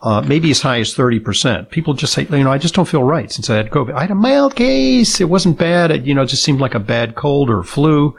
uh, 0.00 0.20
maybe 0.20 0.50
as 0.50 0.60
high 0.60 0.78
as 0.78 0.94
30%. 0.94 1.70
People 1.70 1.94
just 1.94 2.12
say, 2.12 2.22
you 2.30 2.44
know, 2.44 2.52
I 2.52 2.58
just 2.58 2.74
don't 2.74 2.88
feel 2.88 3.02
right 3.02 3.30
since 3.32 3.50
I 3.50 3.56
had 3.56 3.70
COVID. 3.70 3.94
I 3.94 4.02
had 4.02 4.10
a 4.10 4.16
mild 4.16 4.54
case. 4.54 5.20
It 5.20 5.28
wasn't 5.28 5.58
bad. 5.58 5.90
It, 5.90 6.04
you 6.04 6.14
know, 6.14 6.24
just 6.24 6.44
seemed 6.44 6.60
like 6.60 6.74
a 6.74 6.80
bad 6.80 7.16
cold 7.16 7.50
or 7.50 7.64
flu. 7.64 8.16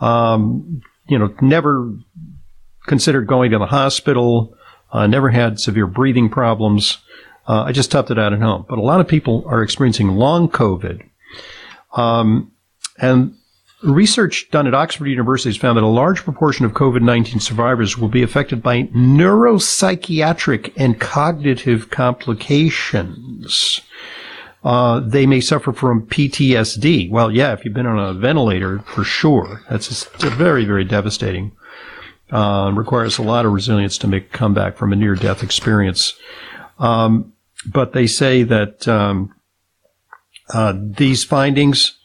Um, 0.00 0.82
you 1.08 1.18
know, 1.18 1.32
never 1.40 1.92
considered 2.86 3.28
going 3.28 3.52
to 3.52 3.58
the 3.58 3.66
hospital. 3.66 4.56
Uh, 4.92 5.06
never 5.06 5.30
had 5.30 5.60
severe 5.60 5.86
breathing 5.86 6.28
problems. 6.28 6.98
Uh, 7.46 7.62
I 7.62 7.72
just 7.72 7.92
toughed 7.92 8.10
it 8.10 8.18
out 8.18 8.32
at 8.32 8.40
home. 8.40 8.66
But 8.68 8.78
a 8.78 8.82
lot 8.82 9.00
of 9.00 9.06
people 9.06 9.44
are 9.46 9.62
experiencing 9.62 10.08
long 10.08 10.48
COVID 10.48 11.08
Um, 11.96 12.50
and 12.98 13.36
research 13.86 14.50
done 14.50 14.66
at 14.66 14.74
Oxford 14.74 15.06
University 15.06 15.48
has 15.50 15.56
found 15.56 15.76
that 15.76 15.84
a 15.84 15.86
large 15.86 16.24
proportion 16.24 16.66
of 16.66 16.72
COVID 16.72 17.02
19 17.02 17.40
survivors 17.40 17.96
will 17.96 18.08
be 18.08 18.22
affected 18.22 18.62
by 18.62 18.84
neuropsychiatric 18.84 20.72
and 20.76 21.00
cognitive 21.00 21.90
complications. 21.90 23.80
Uh, 24.64 25.00
they 25.00 25.26
may 25.26 25.40
suffer 25.40 25.72
from 25.72 26.06
PTSD. 26.06 27.08
Well, 27.08 27.30
yeah, 27.30 27.52
if 27.52 27.64
you've 27.64 27.74
been 27.74 27.86
on 27.86 27.98
a 27.98 28.12
ventilator, 28.12 28.80
for 28.80 29.04
sure. 29.04 29.62
That's 29.70 30.04
very, 30.18 30.64
very 30.64 30.84
devastating. 30.84 31.52
Uh, 32.32 32.72
requires 32.74 33.18
a 33.18 33.22
lot 33.22 33.46
of 33.46 33.52
resilience 33.52 33.96
to 33.98 34.08
make 34.08 34.24
a 34.24 34.36
comeback 34.36 34.76
from 34.76 34.92
a 34.92 34.96
near 34.96 35.14
death 35.14 35.44
experience. 35.44 36.14
Um, 36.80 37.32
but 37.64 37.92
they 37.92 38.08
say 38.08 38.42
that 38.42 38.88
um, 38.88 39.32
uh, 40.52 40.74
these 40.76 41.22
findings 41.22 41.96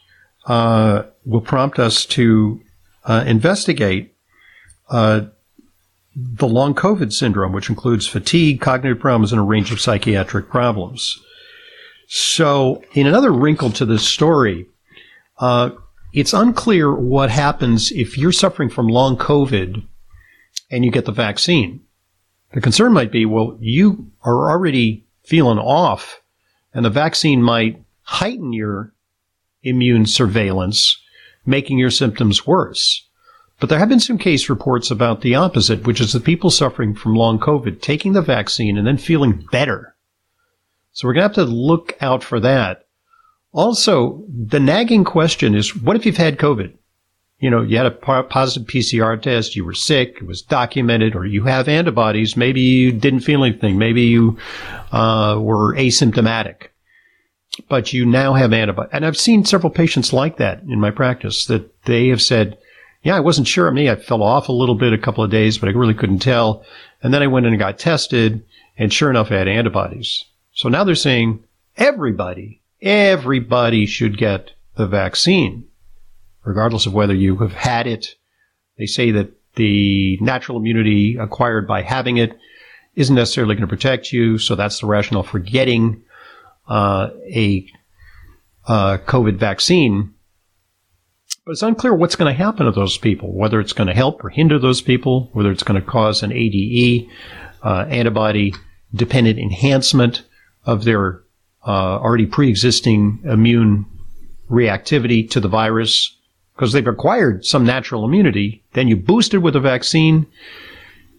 uh, 0.46 1.04
will 1.24 1.40
prompt 1.40 1.78
us 1.78 2.04
to 2.06 2.60
uh, 3.04 3.24
investigate 3.26 4.14
uh, 4.88 5.22
the 6.14 6.46
long 6.46 6.74
COVID 6.74 7.12
syndrome, 7.12 7.52
which 7.52 7.70
includes 7.70 8.06
fatigue, 8.06 8.60
cognitive 8.60 9.00
problems, 9.00 9.32
and 9.32 9.40
a 9.40 9.44
range 9.44 9.72
of 9.72 9.80
psychiatric 9.80 10.48
problems. 10.48 11.18
So, 12.08 12.82
in 12.92 13.06
another 13.06 13.32
wrinkle 13.32 13.70
to 13.70 13.86
this 13.86 14.06
story, 14.06 14.66
uh, 15.38 15.70
it's 16.12 16.34
unclear 16.34 16.92
what 16.94 17.30
happens 17.30 17.90
if 17.90 18.18
you're 18.18 18.32
suffering 18.32 18.68
from 18.68 18.88
long 18.88 19.16
COVID 19.16 19.82
and 20.70 20.84
you 20.84 20.90
get 20.90 21.06
the 21.06 21.12
vaccine. 21.12 21.80
The 22.52 22.60
concern 22.60 22.92
might 22.92 23.10
be, 23.10 23.24
well, 23.24 23.56
you 23.60 24.10
are 24.22 24.50
already 24.50 25.06
feeling 25.24 25.58
off, 25.58 26.20
and 26.74 26.84
the 26.84 26.90
vaccine 26.90 27.42
might 27.42 27.82
heighten 28.02 28.52
your 28.52 28.92
immune 29.62 30.04
surveillance, 30.04 31.01
making 31.46 31.78
your 31.78 31.90
symptoms 31.90 32.46
worse. 32.46 33.08
But 33.60 33.68
there 33.68 33.78
have 33.78 33.88
been 33.88 34.00
some 34.00 34.18
case 34.18 34.48
reports 34.48 34.90
about 34.90 35.20
the 35.20 35.36
opposite, 35.36 35.86
which 35.86 36.00
is 36.00 36.12
the 36.12 36.20
people 36.20 36.50
suffering 36.50 36.94
from 36.94 37.14
long 37.14 37.38
COVID 37.38 37.80
taking 37.80 38.12
the 38.12 38.20
vaccine 38.20 38.76
and 38.76 38.86
then 38.86 38.96
feeling 38.96 39.46
better. 39.52 39.94
So 40.92 41.06
we're 41.06 41.14
going 41.14 41.30
to 41.30 41.40
have 41.40 41.46
to 41.46 41.54
look 41.54 41.96
out 42.00 42.24
for 42.24 42.40
that. 42.40 42.86
Also, 43.52 44.24
the 44.28 44.58
nagging 44.58 45.04
question 45.04 45.54
is, 45.54 45.76
what 45.76 45.94
if 45.94 46.04
you've 46.04 46.16
had 46.16 46.38
COVID? 46.38 46.72
You 47.38 47.50
know, 47.50 47.62
you 47.62 47.76
had 47.76 47.86
a 47.86 47.90
positive 48.24 48.68
PCR 48.68 49.20
test, 49.20 49.56
you 49.56 49.64
were 49.64 49.74
sick, 49.74 50.16
it 50.20 50.26
was 50.26 50.42
documented, 50.42 51.14
or 51.14 51.24
you 51.26 51.44
have 51.44 51.68
antibodies. 51.68 52.36
Maybe 52.36 52.60
you 52.60 52.92
didn't 52.92 53.20
feel 53.20 53.44
anything. 53.44 53.78
Maybe 53.78 54.02
you 54.02 54.38
uh, 54.90 55.38
were 55.40 55.74
asymptomatic 55.76 56.68
but 57.68 57.92
you 57.92 58.04
now 58.04 58.34
have 58.34 58.52
antibodies. 58.52 58.90
And 58.92 59.04
I've 59.04 59.16
seen 59.16 59.44
several 59.44 59.70
patients 59.70 60.12
like 60.12 60.36
that 60.38 60.62
in 60.62 60.80
my 60.80 60.90
practice 60.90 61.46
that 61.46 61.84
they 61.84 62.08
have 62.08 62.22
said, 62.22 62.58
yeah, 63.02 63.16
I 63.16 63.20
wasn't 63.20 63.48
sure 63.48 63.66
of 63.66 63.74
me. 63.74 63.90
I 63.90 63.96
fell 63.96 64.22
off 64.22 64.48
a 64.48 64.52
little 64.52 64.74
bit 64.74 64.92
a 64.92 64.98
couple 64.98 65.24
of 65.24 65.30
days, 65.30 65.58
but 65.58 65.68
I 65.68 65.72
really 65.72 65.94
couldn't 65.94 66.20
tell. 66.20 66.64
And 67.02 67.12
then 67.12 67.22
I 67.22 67.26
went 67.26 67.46
in 67.46 67.52
and 67.52 67.60
got 67.60 67.78
tested 67.78 68.44
and 68.76 68.92
sure 68.92 69.10
enough, 69.10 69.30
I 69.30 69.36
had 69.36 69.48
antibodies. 69.48 70.24
So 70.54 70.68
now 70.68 70.84
they're 70.84 70.94
saying 70.94 71.44
everybody, 71.76 72.60
everybody 72.80 73.86
should 73.86 74.16
get 74.16 74.52
the 74.76 74.86
vaccine, 74.86 75.66
regardless 76.44 76.86
of 76.86 76.94
whether 76.94 77.14
you 77.14 77.36
have 77.36 77.52
had 77.52 77.86
it. 77.86 78.14
They 78.78 78.86
say 78.86 79.10
that 79.12 79.30
the 79.54 80.18
natural 80.20 80.58
immunity 80.58 81.16
acquired 81.16 81.68
by 81.68 81.82
having 81.82 82.16
it 82.16 82.38
isn't 82.94 83.14
necessarily 83.14 83.54
going 83.54 83.68
to 83.68 83.74
protect 83.74 84.12
you. 84.12 84.38
So 84.38 84.54
that's 84.54 84.80
the 84.80 84.86
rationale 84.86 85.22
for 85.22 85.38
getting 85.38 86.02
uh, 86.68 87.10
a 87.26 87.66
uh, 88.66 88.98
COVID 89.06 89.36
vaccine. 89.36 90.14
But 91.44 91.52
it's 91.52 91.62
unclear 91.62 91.94
what's 91.94 92.16
going 92.16 92.32
to 92.32 92.38
happen 92.38 92.66
to 92.66 92.72
those 92.72 92.98
people, 92.98 93.32
whether 93.32 93.58
it's 93.60 93.72
going 93.72 93.88
to 93.88 93.94
help 93.94 94.22
or 94.24 94.28
hinder 94.28 94.58
those 94.58 94.80
people, 94.80 95.28
whether 95.32 95.50
it's 95.50 95.64
going 95.64 95.80
to 95.80 95.86
cause 95.86 96.22
an 96.22 96.32
ADE, 96.32 97.08
uh, 97.62 97.86
antibody 97.88 98.54
dependent 98.94 99.38
enhancement 99.38 100.22
of 100.64 100.84
their 100.84 101.22
uh, 101.66 101.98
already 101.98 102.26
pre 102.26 102.48
existing 102.48 103.20
immune 103.24 103.86
reactivity 104.50 105.28
to 105.30 105.40
the 105.40 105.48
virus, 105.48 106.16
because 106.54 106.72
they've 106.72 106.86
acquired 106.86 107.44
some 107.44 107.64
natural 107.64 108.04
immunity. 108.04 108.62
Then 108.74 108.88
you 108.88 108.96
boost 108.96 109.34
it 109.34 109.38
with 109.38 109.56
a 109.56 109.60
vaccine. 109.60 110.26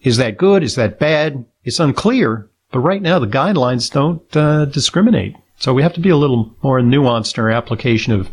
Is 0.02 0.16
that 0.18 0.38
good? 0.38 0.62
Is 0.62 0.76
that 0.76 0.98
bad? 0.98 1.44
It's 1.64 1.80
unclear. 1.80 2.48
But 2.74 2.80
right 2.80 3.00
now, 3.00 3.20
the 3.20 3.28
guidelines 3.28 3.88
don't 3.88 4.36
uh, 4.36 4.64
discriminate. 4.64 5.36
So 5.60 5.72
we 5.72 5.84
have 5.84 5.92
to 5.92 6.00
be 6.00 6.10
a 6.10 6.16
little 6.16 6.56
more 6.60 6.80
nuanced 6.80 7.38
in 7.38 7.44
our 7.44 7.50
application 7.50 8.12
of 8.12 8.28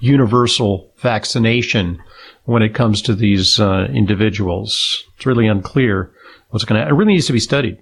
universal 0.00 0.92
vaccination 0.98 2.02
when 2.46 2.62
it 2.62 2.74
comes 2.74 3.00
to 3.02 3.14
these 3.14 3.60
uh, 3.60 3.86
individuals. 3.92 5.04
It's 5.14 5.24
really 5.24 5.46
unclear 5.46 6.12
what's 6.50 6.64
going 6.64 6.82
to. 6.82 6.88
It 6.88 6.94
really 6.94 7.12
needs 7.12 7.28
to 7.28 7.32
be 7.32 7.38
studied. 7.38 7.80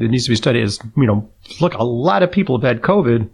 It 0.00 0.10
needs 0.10 0.24
to 0.24 0.30
be 0.30 0.36
studied. 0.36 0.64
As 0.64 0.80
you 0.96 1.06
know, 1.06 1.30
look, 1.60 1.74
a 1.74 1.84
lot 1.84 2.24
of 2.24 2.32
people 2.32 2.58
have 2.58 2.68
had 2.68 2.82
COVID, 2.82 3.30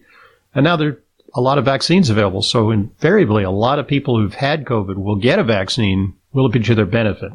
and 0.54 0.62
now 0.62 0.76
there 0.76 0.88
are 0.90 1.02
a 1.34 1.40
lot 1.40 1.56
of 1.56 1.64
vaccines 1.64 2.10
available. 2.10 2.42
So 2.42 2.70
invariably, 2.70 3.44
a 3.44 3.50
lot 3.50 3.78
of 3.78 3.88
people 3.88 4.18
who've 4.18 4.34
had 4.34 4.66
COVID 4.66 4.96
will 4.96 5.16
get 5.16 5.38
a 5.38 5.42
vaccine. 5.42 6.16
Will 6.34 6.44
it 6.44 6.52
be 6.52 6.60
to 6.60 6.74
their 6.74 6.84
benefit? 6.84 7.32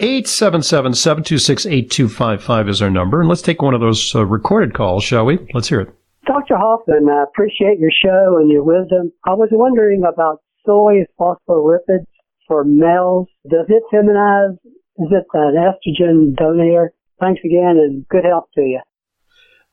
877-726-8255 0.00 2.68
is 2.68 2.82
our 2.82 2.90
number. 2.90 3.20
And 3.20 3.28
let's 3.28 3.42
take 3.42 3.62
one 3.62 3.74
of 3.74 3.80
those 3.80 4.12
uh, 4.14 4.26
recorded 4.26 4.74
calls, 4.74 5.04
shall 5.04 5.24
we? 5.24 5.38
Let's 5.54 5.68
hear 5.68 5.80
it. 5.80 5.94
Dr. 6.26 6.56
Hoffman, 6.56 7.08
I 7.08 7.22
appreciate 7.22 7.78
your 7.78 7.90
show 7.90 8.38
and 8.38 8.50
your 8.50 8.64
wisdom. 8.64 9.12
I 9.24 9.34
was 9.34 9.50
wondering 9.52 10.02
about 10.04 10.42
soy 10.64 11.04
phospholipids 11.20 12.06
for 12.48 12.64
males. 12.64 13.28
Does 13.48 13.66
it 13.68 13.84
feminize? 13.92 14.54
Is 14.96 15.10
it 15.10 15.26
an 15.34 15.54
estrogen 15.54 16.34
donator? 16.34 16.88
Thanks 17.20 17.42
again 17.44 17.76
and 17.76 18.08
good 18.08 18.24
health 18.24 18.48
to 18.54 18.62
you. 18.62 18.80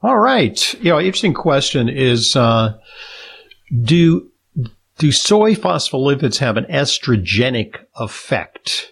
All 0.04 0.20
right. 0.20 0.74
You 0.76 0.92
know, 0.92 1.00
interesting 1.00 1.34
question 1.34 1.90
is, 1.90 2.36
uh, 2.36 2.78
do, 3.84 4.30
do 4.98 5.12
soy 5.12 5.56
phospholipids 5.56 6.38
have 6.40 6.58
an 6.58 6.66
estrogenic 6.66 7.78
effect? 7.96 8.92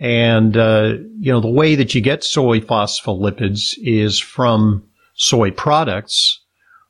And, 0.00 0.56
uh, 0.56 0.94
you 1.18 1.32
know, 1.32 1.40
the 1.40 1.50
way 1.50 1.74
that 1.74 1.94
you 1.94 2.00
get 2.00 2.22
soy 2.22 2.60
phospholipids 2.60 3.74
is 3.78 4.18
from 4.18 4.84
soy 5.14 5.50
products, 5.50 6.40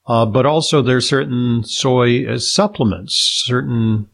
uh, 0.07 0.27
but 0.27 0.45
also 0.47 0.83
there's 0.83 1.09
certain 1.09 1.65
soy 1.65 2.27
uh, 2.27 2.39
supplements, 2.39 3.43
certain 3.47 4.09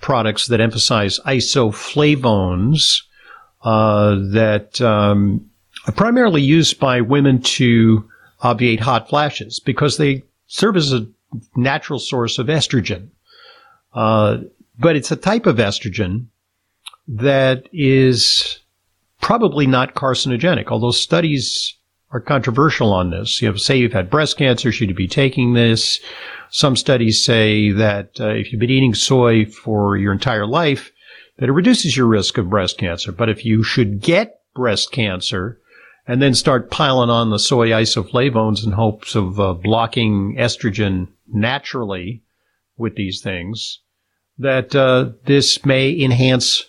products 0.00 0.48
that 0.48 0.60
emphasize 0.60 1.20
isoflavones 1.20 3.02
uh, 3.62 4.16
that 4.32 4.80
um, 4.80 5.48
are 5.86 5.92
primarily 5.92 6.42
used 6.42 6.78
by 6.78 7.00
women 7.00 7.40
to 7.40 8.08
obviate 8.42 8.80
hot 8.80 9.08
flashes 9.08 9.60
because 9.60 9.96
they 9.96 10.22
serve 10.46 10.76
as 10.76 10.92
a 10.92 11.06
natural 11.56 11.98
source 11.98 12.38
of 12.38 12.48
estrogen. 12.48 13.08
Uh, 13.94 14.38
but 14.78 14.96
it's 14.96 15.10
a 15.10 15.16
type 15.16 15.46
of 15.46 15.56
estrogen 15.56 16.26
that 17.08 17.68
is 17.72 18.60
probably 19.20 19.66
not 19.66 19.94
carcinogenic, 19.94 20.68
although 20.68 20.90
studies 20.90 21.76
are 22.10 22.20
controversial 22.20 22.92
on 22.92 23.10
this. 23.10 23.42
You 23.42 23.50
know, 23.50 23.56
say 23.56 23.76
you've 23.76 23.92
had 23.92 24.10
breast 24.10 24.38
cancer, 24.38 24.70
should 24.70 24.88
you 24.88 24.94
be 24.94 25.08
taking 25.08 25.54
this? 25.54 26.00
Some 26.50 26.76
studies 26.76 27.24
say 27.24 27.72
that 27.72 28.20
uh, 28.20 28.28
if 28.28 28.52
you've 28.52 28.60
been 28.60 28.70
eating 28.70 28.94
soy 28.94 29.46
for 29.46 29.96
your 29.96 30.12
entire 30.12 30.46
life, 30.46 30.92
that 31.38 31.48
it 31.48 31.52
reduces 31.52 31.96
your 31.96 32.06
risk 32.06 32.38
of 32.38 32.50
breast 32.50 32.78
cancer. 32.78 33.10
But 33.10 33.28
if 33.28 33.44
you 33.44 33.64
should 33.64 34.00
get 34.00 34.40
breast 34.54 34.92
cancer 34.92 35.60
and 36.06 36.22
then 36.22 36.34
start 36.34 36.70
piling 36.70 37.10
on 37.10 37.30
the 37.30 37.38
soy 37.38 37.70
isoflavones 37.70 38.64
in 38.64 38.72
hopes 38.72 39.14
of 39.16 39.40
uh, 39.40 39.54
blocking 39.54 40.36
estrogen 40.38 41.08
naturally 41.26 42.22
with 42.76 42.94
these 42.94 43.20
things, 43.20 43.80
that 44.38 44.74
uh, 44.76 45.10
this 45.24 45.64
may 45.64 45.98
enhance 45.98 46.64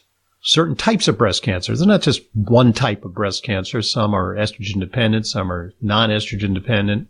certain 0.46 0.76
types 0.76 1.08
of 1.08 1.18
breast 1.18 1.42
cancer. 1.42 1.72
There's 1.72 1.86
not 1.86 2.04
just 2.04 2.22
one 2.34 2.72
type 2.72 3.04
of 3.04 3.16
breast 3.16 3.44
cancer. 3.44 3.82
Some 3.82 4.14
are 4.14 4.36
estrogen 4.36 4.80
dependent, 4.80 5.26
some 5.26 5.52
are 5.52 5.74
non-estrogen 5.82 6.54
dependent. 6.54 7.08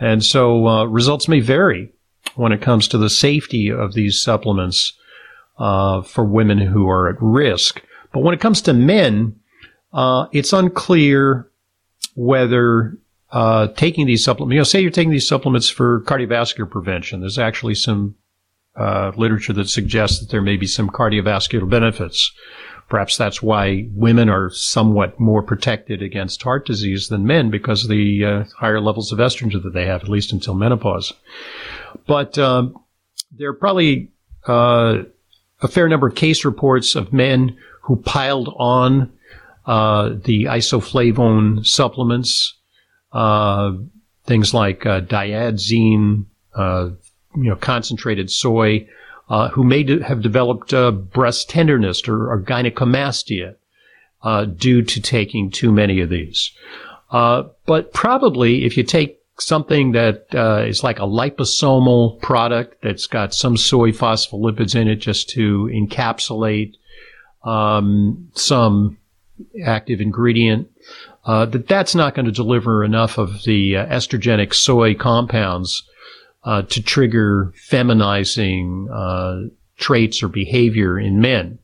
And 0.00 0.24
so 0.24 0.66
uh, 0.66 0.84
results 0.86 1.28
may 1.28 1.40
vary 1.40 1.90
when 2.34 2.50
it 2.50 2.62
comes 2.62 2.88
to 2.88 2.98
the 2.98 3.10
safety 3.10 3.70
of 3.70 3.92
these 3.92 4.22
supplements 4.22 4.94
uh, 5.58 6.00
for 6.00 6.24
women 6.24 6.58
who 6.58 6.88
are 6.88 7.08
at 7.08 7.16
risk. 7.20 7.82
But 8.10 8.20
when 8.20 8.34
it 8.34 8.40
comes 8.40 8.62
to 8.62 8.72
men, 8.72 9.38
uh, 9.92 10.26
it's 10.32 10.54
unclear 10.54 11.50
whether 12.14 12.96
uh, 13.30 13.68
taking 13.68 14.06
these 14.06 14.24
supplements, 14.24 14.54
you 14.54 14.60
know, 14.60 14.64
say 14.64 14.80
you're 14.80 14.90
taking 14.90 15.12
these 15.12 15.28
supplements 15.28 15.68
for 15.68 16.00
cardiovascular 16.04 16.70
prevention. 16.70 17.20
There's 17.20 17.38
actually 17.38 17.74
some 17.74 18.16
uh, 18.76 19.12
literature 19.16 19.52
that 19.52 19.68
suggests 19.68 20.20
that 20.20 20.30
there 20.30 20.42
may 20.42 20.56
be 20.56 20.66
some 20.66 20.88
cardiovascular 20.88 21.68
benefits. 21.68 22.32
Perhaps 22.88 23.16
that's 23.16 23.42
why 23.42 23.88
women 23.94 24.28
are 24.28 24.50
somewhat 24.50 25.18
more 25.18 25.42
protected 25.42 26.02
against 26.02 26.42
heart 26.42 26.66
disease 26.66 27.08
than 27.08 27.26
men 27.26 27.50
because 27.50 27.84
of 27.84 27.90
the 27.90 28.24
uh, 28.24 28.44
higher 28.58 28.80
levels 28.80 29.12
of 29.12 29.18
estrogen 29.18 29.62
that 29.62 29.72
they 29.72 29.86
have, 29.86 30.02
at 30.02 30.08
least 30.08 30.32
until 30.32 30.54
menopause. 30.54 31.12
But 32.06 32.36
um, 32.38 32.78
there 33.30 33.48
are 33.48 33.54
probably 33.54 34.10
uh, 34.46 35.04
a 35.62 35.68
fair 35.68 35.88
number 35.88 36.06
of 36.06 36.14
case 36.14 36.44
reports 36.44 36.94
of 36.94 37.12
men 37.12 37.56
who 37.82 37.96
piled 37.96 38.54
on 38.58 39.12
uh, 39.64 40.10
the 40.24 40.44
isoflavone 40.44 41.64
supplements, 41.64 42.58
uh, 43.12 43.72
things 44.24 44.52
like 44.52 44.84
uh, 44.84 45.00
daidzein, 45.00 46.26
you 47.36 47.50
know, 47.50 47.56
concentrated 47.56 48.30
soy, 48.30 48.86
uh, 49.28 49.48
who 49.48 49.64
may 49.64 49.84
have 50.02 50.22
developed 50.22 50.74
breast 51.12 51.48
tenderness 51.48 52.06
or, 52.06 52.30
or 52.30 52.42
gynecomastia 52.42 53.54
due 54.56 54.82
to 54.82 55.00
taking 55.00 55.50
too 55.50 55.72
many 55.72 56.00
of 56.00 56.10
these. 56.10 56.52
but 57.10 57.92
probably 57.92 58.64
if 58.64 58.76
you 58.76 58.82
take 58.82 59.22
something 59.38 59.92
that 59.92 60.26
uh, 60.34 60.64
is 60.66 60.84
like 60.84 60.98
a 60.98 61.02
liposomal 61.02 62.20
product 62.20 62.80
that's 62.82 63.06
got 63.06 63.34
some 63.34 63.56
soy 63.56 63.90
phospholipids 63.90 64.74
in 64.74 64.88
it 64.88 64.96
just 64.96 65.28
to 65.30 65.70
encapsulate 65.72 66.74
um, 67.44 68.30
some 68.34 68.98
active 69.64 70.00
ingredient. 70.00 70.68
Uh, 71.24 71.46
that 71.46 71.68
that's 71.68 71.94
not 71.94 72.14
going 72.14 72.26
to 72.26 72.32
deliver 72.32 72.82
enough 72.82 73.16
of 73.16 73.44
the 73.44 73.76
uh, 73.76 73.86
estrogenic 73.86 74.52
soy 74.52 74.92
compounds 74.94 75.84
uh, 76.44 76.62
to 76.62 76.82
trigger 76.82 77.52
feminizing 77.56 78.88
uh, 78.92 79.48
traits 79.76 80.22
or 80.22 80.28
behavior 80.28 80.98
in 80.98 81.20
men. 81.20 81.58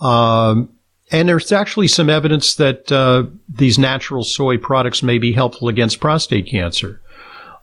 Um, 0.00 0.70
and 1.10 1.28
there's 1.28 1.52
actually 1.52 1.88
some 1.88 2.10
evidence 2.10 2.54
that 2.56 2.92
uh, 2.92 3.24
these 3.48 3.78
natural 3.78 4.24
soy 4.24 4.58
products 4.58 5.02
may 5.02 5.18
be 5.18 5.32
helpful 5.32 5.68
against 5.68 6.00
prostate 6.00 6.46
cancer. 6.46 7.00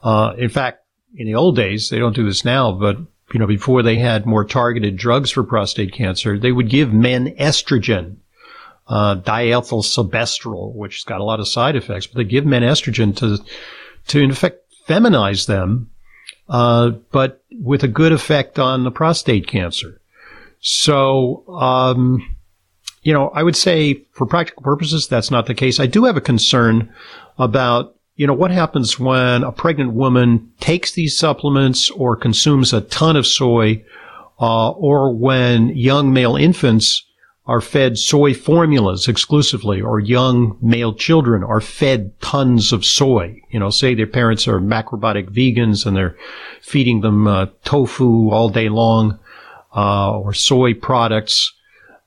Uh, 0.03 0.33
in 0.37 0.49
fact, 0.49 0.83
in 1.15 1.27
the 1.27 1.35
old 1.35 1.55
days, 1.55 1.89
they 1.89 1.99
don't 1.99 2.15
do 2.15 2.25
this 2.25 2.43
now, 2.43 2.71
but 2.71 2.97
you 3.33 3.39
know, 3.39 3.47
before 3.47 3.81
they 3.81 3.97
had 3.97 4.25
more 4.25 4.45
targeted 4.45 4.97
drugs 4.97 5.31
for 5.31 5.43
prostate 5.43 5.93
cancer, 5.93 6.37
they 6.37 6.51
would 6.51 6.69
give 6.69 6.93
men 6.93 7.35
estrogen, 7.35 8.17
uh, 8.87 9.15
diethylstilbestrol, 9.17 10.73
which 10.75 10.97
has 10.97 11.03
got 11.03 11.21
a 11.21 11.23
lot 11.23 11.39
of 11.39 11.47
side 11.47 11.75
effects, 11.75 12.07
but 12.07 12.17
they 12.17 12.23
give 12.23 12.45
men 12.45 12.61
estrogen 12.61 13.15
to, 13.17 13.39
to 14.07 14.19
in 14.19 14.29
effect 14.29 14.64
feminize 14.87 15.47
them, 15.47 15.89
uh, 16.49 16.91
but 17.11 17.43
with 17.51 17.83
a 17.83 17.87
good 17.87 18.11
effect 18.11 18.59
on 18.59 18.83
the 18.83 18.91
prostate 18.91 19.47
cancer. 19.47 19.99
So, 20.59 21.43
um, 21.47 22.35
you 23.03 23.13
know, 23.13 23.29
I 23.29 23.43
would 23.43 23.55
say 23.55 24.03
for 24.13 24.25
practical 24.25 24.63
purposes, 24.63 25.07
that's 25.07 25.31
not 25.31 25.45
the 25.45 25.53
case. 25.53 25.79
I 25.79 25.85
do 25.85 26.05
have 26.05 26.17
a 26.17 26.21
concern 26.21 26.91
about, 27.37 27.95
you 28.15 28.25
know, 28.25 28.33
what 28.33 28.51
happens 28.51 28.99
when 28.99 29.43
a 29.43 29.51
pregnant 29.51 29.93
woman 29.93 30.51
takes 30.59 30.93
these 30.93 31.17
supplements 31.17 31.91
or 31.91 32.15
consumes 32.15 32.73
a 32.73 32.81
ton 32.81 33.15
of 33.15 33.27
soy, 33.27 33.83
uh, 34.39 34.71
or 34.71 35.13
when 35.13 35.69
young 35.69 36.13
male 36.13 36.35
infants 36.35 37.03
are 37.47 37.61
fed 37.61 37.97
soy 37.97 38.33
formulas 38.33 39.07
exclusively, 39.07 39.79
or 39.79 39.99
young 39.99 40.57
male 40.61 40.93
children 40.93 41.43
are 41.43 41.61
fed 41.61 42.19
tons 42.19 42.73
of 42.73 42.83
soy. 42.83 43.39
You 43.51 43.59
know, 43.59 43.69
say 43.69 43.93
their 43.93 44.07
parents 44.07 44.47
are 44.47 44.59
macrobiotic 44.59 45.29
vegans 45.29 45.85
and 45.85 45.95
they're 45.95 46.17
feeding 46.61 47.01
them 47.01 47.27
uh, 47.27 47.47
tofu 47.63 48.29
all 48.31 48.49
day 48.49 48.69
long, 48.69 49.19
uh, 49.75 50.17
or 50.17 50.33
soy 50.33 50.73
products 50.73 51.53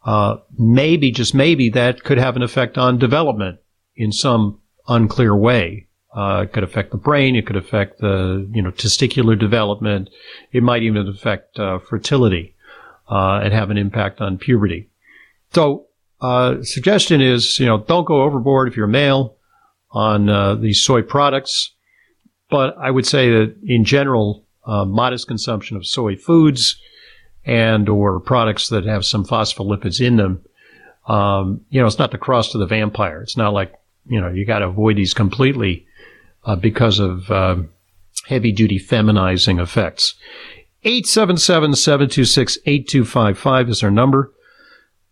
uh, 0.08 0.38
maybe, 0.56 1.10
just 1.10 1.34
maybe, 1.34 1.68
that 1.68 2.02
could 2.02 2.16
have 2.16 2.34
an 2.34 2.42
effect 2.42 2.78
on 2.78 2.98
development 2.98 3.58
in 3.94 4.10
some 4.10 4.58
unclear 4.88 5.36
way. 5.36 5.86
Uh, 6.16 6.44
it 6.44 6.52
could 6.54 6.64
affect 6.64 6.92
the 6.92 6.96
brain. 6.96 7.36
It 7.36 7.46
could 7.46 7.56
affect 7.56 8.00
the, 8.00 8.48
you 8.54 8.62
know, 8.62 8.70
testicular 8.70 9.38
development. 9.38 10.08
It 10.50 10.62
might 10.62 10.82
even 10.82 11.06
affect 11.06 11.58
uh, 11.58 11.78
fertility 11.78 12.56
uh, 13.10 13.40
and 13.42 13.52
have 13.52 13.68
an 13.68 13.76
impact 13.76 14.22
on 14.22 14.38
puberty. 14.38 14.88
So, 15.52 15.86
uh, 16.20 16.62
suggestion 16.62 17.20
is, 17.20 17.58
you 17.58 17.66
know, 17.66 17.78
don't 17.78 18.04
go 18.04 18.22
overboard 18.22 18.68
if 18.68 18.76
you're 18.76 18.86
male 18.86 19.36
on 19.90 20.28
uh, 20.28 20.54
these 20.56 20.82
soy 20.82 21.02
products. 21.02 21.74
But 22.50 22.76
I 22.78 22.90
would 22.90 23.06
say 23.06 23.30
that 23.30 23.56
in 23.62 23.84
general, 23.84 24.44
modest 24.66 25.28
consumption 25.28 25.76
of 25.76 25.86
soy 25.86 26.16
foods 26.16 26.80
and 27.48 27.88
or 27.88 28.20
products 28.20 28.68
that 28.68 28.84
have 28.84 29.04
some 29.06 29.24
phospholipids 29.24 30.04
in 30.04 30.16
them. 30.16 30.44
Um, 31.06 31.62
you 31.70 31.80
know, 31.80 31.86
it's 31.86 31.98
not 31.98 32.10
the 32.10 32.18
cross 32.18 32.52
to 32.52 32.58
the 32.58 32.66
vampire. 32.66 33.22
It's 33.22 33.38
not 33.38 33.54
like 33.54 33.72
you 34.06 34.20
know 34.20 34.28
you 34.28 34.44
got 34.44 34.58
to 34.60 34.68
avoid 34.68 34.96
these 34.96 35.14
completely 35.14 35.86
uh, 36.44 36.54
because 36.56 36.98
of 36.98 37.30
uh, 37.30 37.56
heavy 38.26 38.52
duty 38.52 38.78
feminizing 38.78 39.58
effects. 39.60 40.14
877-726-8255 40.84 43.68
is 43.68 43.82
our 43.82 43.90
number. 43.90 44.32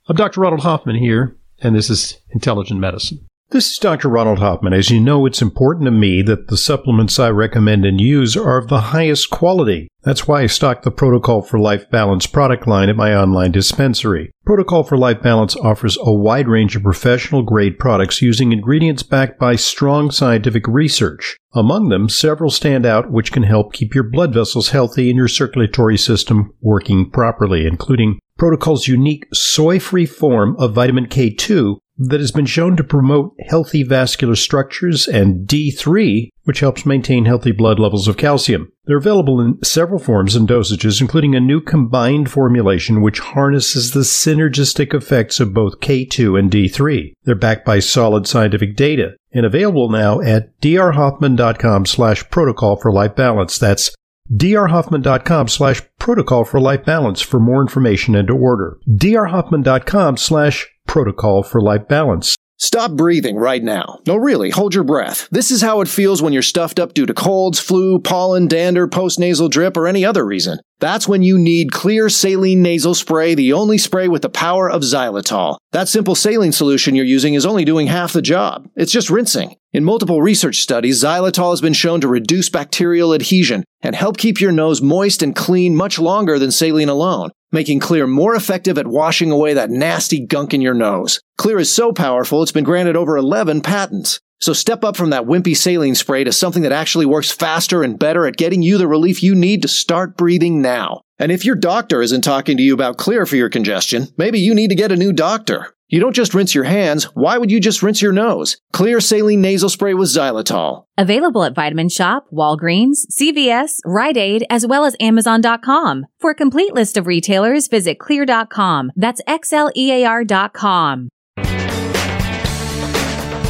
I'm 0.08 0.14
Dr. 0.14 0.40
Ronald 0.40 0.60
Hoffman 0.60 0.94
here, 0.94 1.36
and 1.58 1.74
this 1.74 1.90
is 1.90 2.20
Intelligent 2.30 2.78
Medicine. 2.78 3.26
This 3.50 3.72
is 3.72 3.78
Dr. 3.78 4.08
Ronald 4.08 4.38
Hoffman. 4.38 4.72
As 4.72 4.88
you 4.88 5.00
know, 5.00 5.26
it's 5.26 5.42
important 5.42 5.86
to 5.86 5.90
me 5.90 6.22
that 6.22 6.46
the 6.46 6.56
supplements 6.56 7.18
I 7.18 7.30
recommend 7.30 7.84
and 7.84 8.00
use 8.00 8.36
are 8.36 8.56
of 8.56 8.68
the 8.68 8.80
highest 8.80 9.30
quality. 9.30 9.88
That's 10.04 10.28
why 10.28 10.42
I 10.42 10.46
stock 10.46 10.82
the 10.82 10.92
Protocol 10.92 11.42
for 11.42 11.58
Life 11.58 11.90
Balance 11.90 12.28
product 12.28 12.68
line 12.68 12.88
at 12.88 12.94
my 12.94 13.16
online 13.16 13.50
dispensary. 13.50 14.30
Protocol 14.44 14.84
for 14.84 14.96
Life 14.96 15.22
Balance 15.22 15.56
offers 15.56 15.98
a 16.00 16.12
wide 16.12 16.46
range 16.46 16.76
of 16.76 16.84
professional 16.84 17.42
grade 17.42 17.76
products 17.76 18.22
using 18.22 18.52
ingredients 18.52 19.02
backed 19.02 19.40
by 19.40 19.56
strong 19.56 20.12
scientific 20.12 20.68
research. 20.68 21.36
Among 21.52 21.88
them, 21.88 22.08
several 22.08 22.50
stand 22.50 22.86
out 22.86 23.10
which 23.10 23.32
can 23.32 23.42
help 23.42 23.72
keep 23.72 23.92
your 23.92 24.04
blood 24.04 24.32
vessels 24.32 24.68
healthy 24.68 25.10
and 25.10 25.16
your 25.16 25.26
circulatory 25.26 25.98
system 25.98 26.52
working 26.60 27.10
properly, 27.10 27.66
including 27.66 28.20
Protocol's 28.36 28.86
unique 28.86 29.26
soy 29.32 29.78
free 29.78 30.06
form 30.06 30.56
of 30.58 30.74
vitamin 30.74 31.06
K2 31.06 31.78
that 31.98 32.20
has 32.20 32.30
been 32.30 32.46
shown 32.46 32.76
to 32.76 32.84
promote 32.84 33.34
healthy 33.40 33.82
vascular 33.82 34.36
structures 34.36 35.08
and 35.08 35.48
D3, 35.48 36.28
which 36.44 36.60
helps 36.60 36.84
maintain 36.84 37.24
healthy 37.24 37.52
blood 37.52 37.78
levels 37.78 38.06
of 38.06 38.18
calcium. 38.18 38.70
They're 38.84 38.98
available 38.98 39.40
in 39.40 39.62
several 39.64 39.98
forms 39.98 40.36
and 40.36 40.46
dosages, 40.46 41.00
including 41.00 41.34
a 41.34 41.40
new 41.40 41.60
combined 41.60 42.30
formulation 42.30 43.00
which 43.00 43.20
harnesses 43.20 43.92
the 43.92 44.00
synergistic 44.00 44.92
effects 44.92 45.40
of 45.40 45.54
both 45.54 45.80
K2 45.80 46.38
and 46.38 46.50
D3. 46.50 47.14
They're 47.24 47.34
backed 47.34 47.64
by 47.64 47.78
solid 47.78 48.26
scientific 48.26 48.76
data 48.76 49.16
and 49.32 49.46
available 49.46 49.88
now 49.90 50.20
at 50.20 50.60
drhoffman.com 50.60 51.86
slash 51.86 52.28
protocol 52.30 52.76
for 52.76 52.92
life 52.92 53.16
balance. 53.16 53.58
That's 53.58 53.94
drhoffman.com 54.32 55.48
slash 55.48 55.82
protocol 55.98 56.44
for 56.44 56.60
life 56.60 56.84
balance 56.84 57.20
for 57.20 57.40
more 57.40 57.60
information 57.60 58.14
and 58.14 58.28
to 58.28 58.34
order. 58.34 58.78
drhoffman.com 58.88 60.16
slash 60.16 60.68
protocol 60.86 61.42
for 61.42 61.60
life 61.60 61.88
balance. 61.88 62.36
Stop 62.58 62.92
breathing 62.92 63.36
right 63.36 63.62
now. 63.62 63.98
No, 64.06 64.16
really, 64.16 64.48
hold 64.48 64.74
your 64.74 64.84
breath. 64.84 65.28
This 65.30 65.50
is 65.50 65.60
how 65.60 65.82
it 65.82 65.88
feels 65.88 66.22
when 66.22 66.32
you're 66.32 66.40
stuffed 66.40 66.78
up 66.78 66.94
due 66.94 67.04
to 67.04 67.12
colds, 67.12 67.60
flu, 67.60 67.98
pollen, 67.98 68.48
dander, 68.48 68.88
postnasal 68.88 69.50
drip, 69.50 69.76
or 69.76 69.86
any 69.86 70.06
other 70.06 70.24
reason. 70.24 70.58
That's 70.78 71.08
when 71.08 71.22
you 71.22 71.38
need 71.38 71.70
Xlear 71.70 72.10
saline 72.10 72.62
nasal 72.62 72.94
spray, 72.94 73.34
the 73.34 73.52
only 73.52 73.78
spray 73.78 74.08
with 74.08 74.22
the 74.22 74.28
power 74.28 74.70
of 74.70 74.82
xylitol. 74.82 75.56
That 75.72 75.88
simple 75.88 76.14
saline 76.14 76.52
solution 76.52 76.94
you're 76.94 77.04
using 77.04 77.34
is 77.34 77.46
only 77.46 77.64
doing 77.64 77.86
half 77.86 78.12
the 78.12 78.20
job. 78.20 78.68
It's 78.76 78.92
just 78.92 79.10
rinsing. 79.10 79.56
In 79.72 79.84
multiple 79.84 80.20
research 80.20 80.56
studies, 80.56 81.02
xylitol 81.02 81.50
has 81.50 81.60
been 81.60 81.72
shown 81.72 82.00
to 82.02 82.08
reduce 82.08 82.50
bacterial 82.50 83.14
adhesion 83.14 83.64
and 83.80 83.96
help 83.96 84.18
keep 84.18 84.40
your 84.40 84.52
nose 84.52 84.82
moist 84.82 85.22
and 85.22 85.34
clean 85.34 85.74
much 85.74 85.98
longer 85.98 86.38
than 86.38 86.50
saline 86.50 86.88
alone 86.88 87.30
making 87.52 87.80
Xlear 87.80 88.06
more 88.06 88.34
effective 88.34 88.76
at 88.76 88.86
washing 88.86 89.30
away 89.30 89.54
that 89.54 89.70
nasty 89.70 90.20
gunk 90.20 90.52
in 90.52 90.60
your 90.60 90.74
nose. 90.74 91.20
Xlear 91.40 91.60
is 91.60 91.72
so 91.72 91.92
powerful, 91.92 92.42
it's 92.42 92.52
been 92.52 92.64
granted 92.64 92.96
over 92.96 93.16
11 93.16 93.62
patents. 93.62 94.20
So 94.40 94.52
step 94.52 94.84
up 94.84 94.96
from 94.96 95.10
that 95.10 95.24
wimpy 95.24 95.56
saline 95.56 95.94
spray 95.94 96.24
to 96.24 96.32
something 96.32 96.62
that 96.62 96.72
actually 96.72 97.06
works 97.06 97.30
faster 97.30 97.82
and 97.82 97.98
better 97.98 98.26
at 98.26 98.36
getting 98.36 98.62
you 98.62 98.78
the 98.78 98.88
relief 98.88 99.22
you 99.22 99.34
need 99.34 99.62
to 99.62 99.68
start 99.68 100.16
breathing 100.16 100.60
now. 100.60 101.00
And 101.18 101.32
if 101.32 101.44
your 101.44 101.56
doctor 101.56 102.02
isn't 102.02 102.22
talking 102.22 102.56
to 102.58 102.62
you 102.62 102.74
about 102.74 102.98
Xlear 102.98 103.26
for 103.26 103.36
your 103.36 103.48
congestion, 103.48 104.08
maybe 104.18 104.38
you 104.38 104.54
need 104.54 104.68
to 104.68 104.74
get 104.74 104.92
a 104.92 104.96
new 104.96 105.12
doctor. 105.12 105.72
You 105.88 106.00
don't 106.00 106.14
just 106.16 106.34
rinse 106.34 106.52
your 106.52 106.64
hands. 106.64 107.04
Why 107.14 107.38
would 107.38 107.50
you 107.50 107.60
just 107.60 107.82
rinse 107.82 108.02
your 108.02 108.12
nose? 108.12 108.56
Xlear 108.74 109.00
saline 109.00 109.40
nasal 109.40 109.68
spray 109.68 109.94
with 109.94 110.08
xylitol. 110.08 110.84
Available 110.98 111.44
at 111.44 111.54
Vitamin 111.54 111.88
Shoppe, 111.88 112.24
Walgreens, 112.32 113.06
CVS, 113.10 113.78
Rite 113.84 114.16
Aid, 114.16 114.44
as 114.50 114.66
well 114.66 114.84
as 114.84 114.96
Amazon.com. 114.98 116.06
For 116.18 116.30
a 116.30 116.34
complete 116.34 116.74
list 116.74 116.96
of 116.96 117.06
retailers, 117.06 117.68
visit 117.68 117.98
xlear.com. 117.98 118.90
That's 118.96 119.20
X-L-E-A-R.com. 119.28 121.08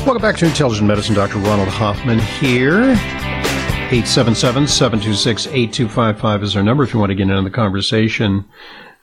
Welcome 0.06 0.22
back 0.22 0.36
to 0.36 0.46
Intelligent 0.46 0.86
Medicine. 0.86 1.16
Dr. 1.16 1.40
Ronald 1.40 1.66
Hoffman 1.66 2.20
here. 2.20 2.94
877-726-8255 3.90 6.42
is 6.44 6.54
our 6.54 6.62
number 6.62 6.84
if 6.84 6.94
you 6.94 7.00
want 7.00 7.10
to 7.10 7.16
get 7.16 7.28
into 7.28 7.42
the 7.42 7.50
conversation. 7.50 8.44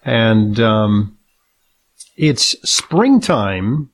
And, 0.05 0.57
um, 0.61 1.17
it's 2.15 2.55
springtime, 2.63 3.89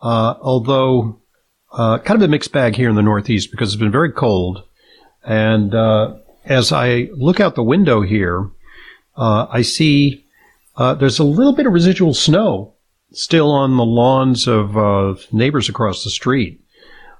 uh, 0.00 0.36
although 0.40 1.20
uh, 1.70 1.98
kind 1.98 2.22
of 2.22 2.26
a 2.26 2.30
mixed 2.30 2.50
bag 2.50 2.76
here 2.76 2.88
in 2.88 2.96
the 2.96 3.02
Northeast 3.02 3.50
because 3.50 3.74
it's 3.74 3.78
been 3.78 3.92
very 3.92 4.10
cold, 4.10 4.64
and 5.22 5.74
uh, 5.74 6.14
as 6.46 6.72
I 6.72 7.10
look 7.12 7.40
out 7.40 7.56
the 7.56 7.62
window 7.62 8.00
here, 8.00 8.48
uh, 9.18 9.48
I 9.50 9.60
see 9.60 10.24
uh, 10.76 10.94
there's 10.94 11.18
a 11.18 11.24
little 11.24 11.52
bit 11.52 11.66
of 11.66 11.74
residual 11.74 12.14
snow 12.14 12.72
still 13.12 13.50
on 13.50 13.76
the 13.76 13.84
lawns 13.84 14.46
of 14.46 14.76
uh, 14.76 15.14
neighbors 15.32 15.68
across 15.68 16.04
the 16.04 16.10
street. 16.10 16.60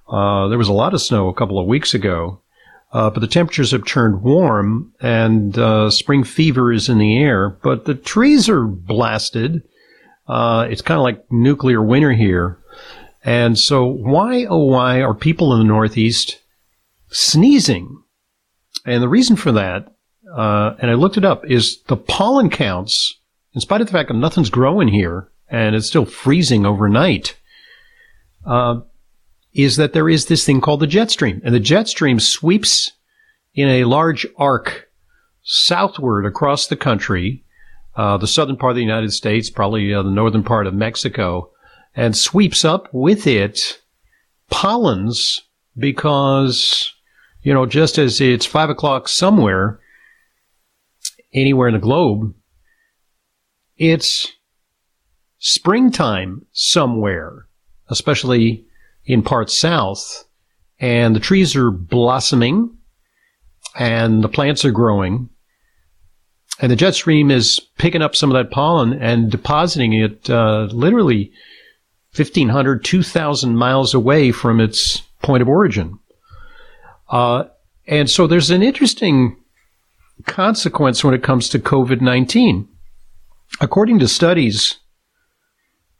Uh, 0.08 0.48
there 0.48 0.58
was 0.58 0.68
a 0.68 0.72
lot 0.72 0.94
of 0.94 1.00
snow 1.00 1.28
a 1.28 1.34
couple 1.34 1.58
of 1.58 1.66
weeks 1.66 1.94
ago, 1.94 2.40
uh, 2.92 3.10
but 3.10 3.20
the 3.20 3.26
temperatures 3.26 3.70
have 3.70 3.86
turned 3.86 4.22
warm 4.22 4.92
and 5.00 5.56
uh, 5.58 5.90
spring 5.90 6.24
fever 6.24 6.72
is 6.72 6.88
in 6.88 6.98
the 6.98 7.18
air. 7.18 7.48
But 7.48 7.84
the 7.84 7.94
trees 7.94 8.48
are 8.48 8.64
blasted. 8.64 9.62
it's 10.28 10.82
kind 10.82 10.98
of 10.98 11.04
like 11.04 11.24
nuclear 11.30 11.82
winter 11.82 12.12
here. 12.12 12.58
And 13.24 13.58
so, 13.58 13.84
why, 13.84 14.46
oh, 14.46 14.64
why 14.64 15.00
are 15.00 15.14
people 15.14 15.52
in 15.52 15.60
the 15.60 15.72
Northeast 15.72 16.40
sneezing? 17.10 18.02
And 18.84 19.02
the 19.02 19.08
reason 19.08 19.36
for 19.36 19.52
that, 19.52 19.92
uh, 20.34 20.74
and 20.80 20.90
I 20.90 20.94
looked 20.94 21.16
it 21.16 21.24
up, 21.24 21.44
is 21.48 21.82
the 21.84 21.96
pollen 21.96 22.50
counts, 22.50 23.20
in 23.54 23.60
spite 23.60 23.80
of 23.80 23.86
the 23.86 23.92
fact 23.92 24.08
that 24.08 24.14
nothing's 24.14 24.50
growing 24.50 24.88
here 24.88 25.31
and 25.52 25.76
it's 25.76 25.86
still 25.86 26.06
freezing 26.06 26.64
overnight, 26.64 27.38
uh, 28.46 28.80
is 29.52 29.76
that 29.76 29.92
there 29.92 30.08
is 30.08 30.26
this 30.26 30.46
thing 30.46 30.62
called 30.62 30.80
the 30.80 30.86
jet 30.86 31.10
stream. 31.10 31.42
And 31.44 31.54
the 31.54 31.60
jet 31.60 31.86
stream 31.86 32.18
sweeps 32.18 32.90
in 33.54 33.68
a 33.68 33.84
large 33.84 34.26
arc 34.38 34.88
southward 35.42 36.24
across 36.24 36.66
the 36.66 36.76
country, 36.76 37.44
uh, 37.94 38.16
the 38.16 38.26
southern 38.26 38.56
part 38.56 38.70
of 38.70 38.76
the 38.76 38.82
United 38.82 39.12
States, 39.12 39.50
probably 39.50 39.92
uh, 39.92 40.02
the 40.02 40.10
northern 40.10 40.42
part 40.42 40.66
of 40.66 40.72
Mexico, 40.72 41.50
and 41.94 42.16
sweeps 42.16 42.64
up 42.64 42.88
with 42.90 43.26
it 43.26 43.82
pollens 44.48 45.42
because, 45.76 46.94
you 47.42 47.52
know, 47.52 47.66
just 47.66 47.98
as 47.98 48.22
it's 48.22 48.46
five 48.46 48.70
o'clock 48.70 49.06
somewhere, 49.06 49.80
anywhere 51.34 51.68
in 51.68 51.74
the 51.74 51.80
globe, 51.80 52.34
it's 53.76 54.32
springtime 55.42 56.46
somewhere, 56.52 57.48
especially 57.88 58.64
in 59.04 59.22
parts 59.22 59.58
south, 59.58 60.24
and 60.78 61.16
the 61.16 61.20
trees 61.20 61.56
are 61.56 61.72
blossoming 61.72 62.76
and 63.76 64.22
the 64.22 64.28
plants 64.28 64.64
are 64.64 64.70
growing. 64.70 65.28
And 66.60 66.70
the 66.70 66.76
jet 66.76 66.94
stream 66.94 67.32
is 67.32 67.58
picking 67.76 68.02
up 68.02 68.14
some 68.14 68.30
of 68.30 68.34
that 68.34 68.52
pollen 68.52 68.92
and 68.92 69.32
depositing 69.32 69.92
it 69.94 70.30
uh, 70.30 70.68
literally 70.70 71.32
1,500, 72.14 72.84
2,000 72.84 73.56
miles 73.56 73.94
away 73.94 74.30
from 74.30 74.60
its 74.60 75.00
point 75.22 75.42
of 75.42 75.48
origin. 75.48 75.98
Uh, 77.08 77.44
and 77.88 78.08
so 78.08 78.28
there's 78.28 78.50
an 78.50 78.62
interesting 78.62 79.36
consequence 80.26 81.02
when 81.02 81.14
it 81.14 81.24
comes 81.24 81.48
to 81.48 81.58
COVID 81.58 82.00
19. 82.00 82.68
According 83.60 83.98
to 83.98 84.06
studies, 84.06 84.78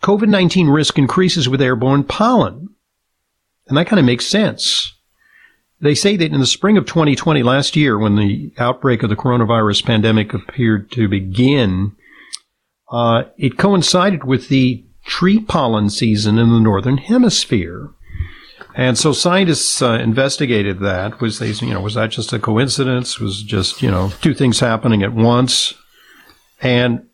COVID 0.03 0.29
19 0.29 0.69
risk 0.69 0.99
increases 0.99 1.49
with 1.49 1.63
airborne 1.63 2.05
pollen. 2.05 2.69
And 3.69 3.77
that 3.79 3.87
kind 3.87 4.01
of 4.01 4.07
makes 4.07 4.27
sense. 4.27 4.95
They 5.81 5.95
say 5.95 6.17
that 6.17 6.33
in 6.33 6.41
the 6.41 6.47
spring 6.47 6.77
of 6.77 6.87
2020, 6.87 7.43
last 7.43 7.75
year, 7.75 7.99
when 7.99 8.17
the 8.17 8.53
outbreak 8.59 9.03
of 9.03 9.11
the 9.11 9.17
coronavirus 9.17 9.85
pandemic 9.85 10.33
appeared 10.33 10.93
to 10.93 11.09
begin, 11.09 11.97
uh, 12.91 13.25
it 13.37 13.59
coincided 13.59 14.25
with 14.25 14.49
the 14.49 14.85
tree 15.05 15.41
pollen 15.41 15.91
season 15.91 16.39
in 16.39 16.51
the 16.51 16.61
northern 16.61 16.99
hemisphere. 16.99 17.91
And 18.75 18.97
so 18.97 19.13
scientists 19.13 19.83
uh, 19.83 19.95
investigated 19.95 20.81
that. 20.81 21.21
Was 21.21 21.39
they, 21.39 21.51
you 21.51 21.75
know, 21.75 21.81
was 21.81 21.95
that 21.95 22.11
just 22.11 22.33
a 22.33 22.39
coincidence? 22.39 23.19
Was 23.19 23.43
just, 23.43 23.83
you 23.83 23.91
know, 23.91 24.13
two 24.21 24.35
things 24.35 24.61
happening 24.61 25.03
at 25.03 25.13
once? 25.13 25.75
And 26.61 27.07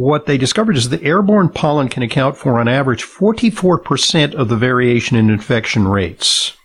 what 0.00 0.26
they 0.26 0.38
discovered 0.38 0.76
is 0.76 0.88
that 0.88 1.02
airborne 1.02 1.48
pollen 1.48 1.88
can 1.88 2.02
account 2.02 2.36
for, 2.36 2.58
on 2.58 2.68
average, 2.68 3.04
44% 3.04 4.34
of 4.34 4.48
the 4.48 4.56
variation 4.56 5.16
in 5.16 5.30
infection 5.30 5.88
rates. 5.88 6.56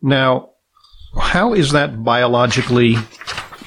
Now, 0.00 0.50
how 1.20 1.54
is 1.54 1.72
that 1.72 2.04
biologically 2.04 2.96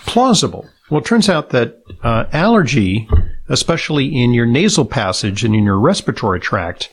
plausible? 0.06 0.68
Well, 0.90 1.02
it 1.02 1.06
turns 1.06 1.30
out 1.30 1.50
that 1.50 1.82
uh, 2.04 2.26
allergy 2.32 3.08
especially 3.52 4.08
in 4.08 4.34
your 4.34 4.46
nasal 4.46 4.86
passage 4.86 5.44
and 5.44 5.54
in 5.54 5.66
your 5.66 5.78
respiratory 5.78 6.40
tract, 6.40 6.90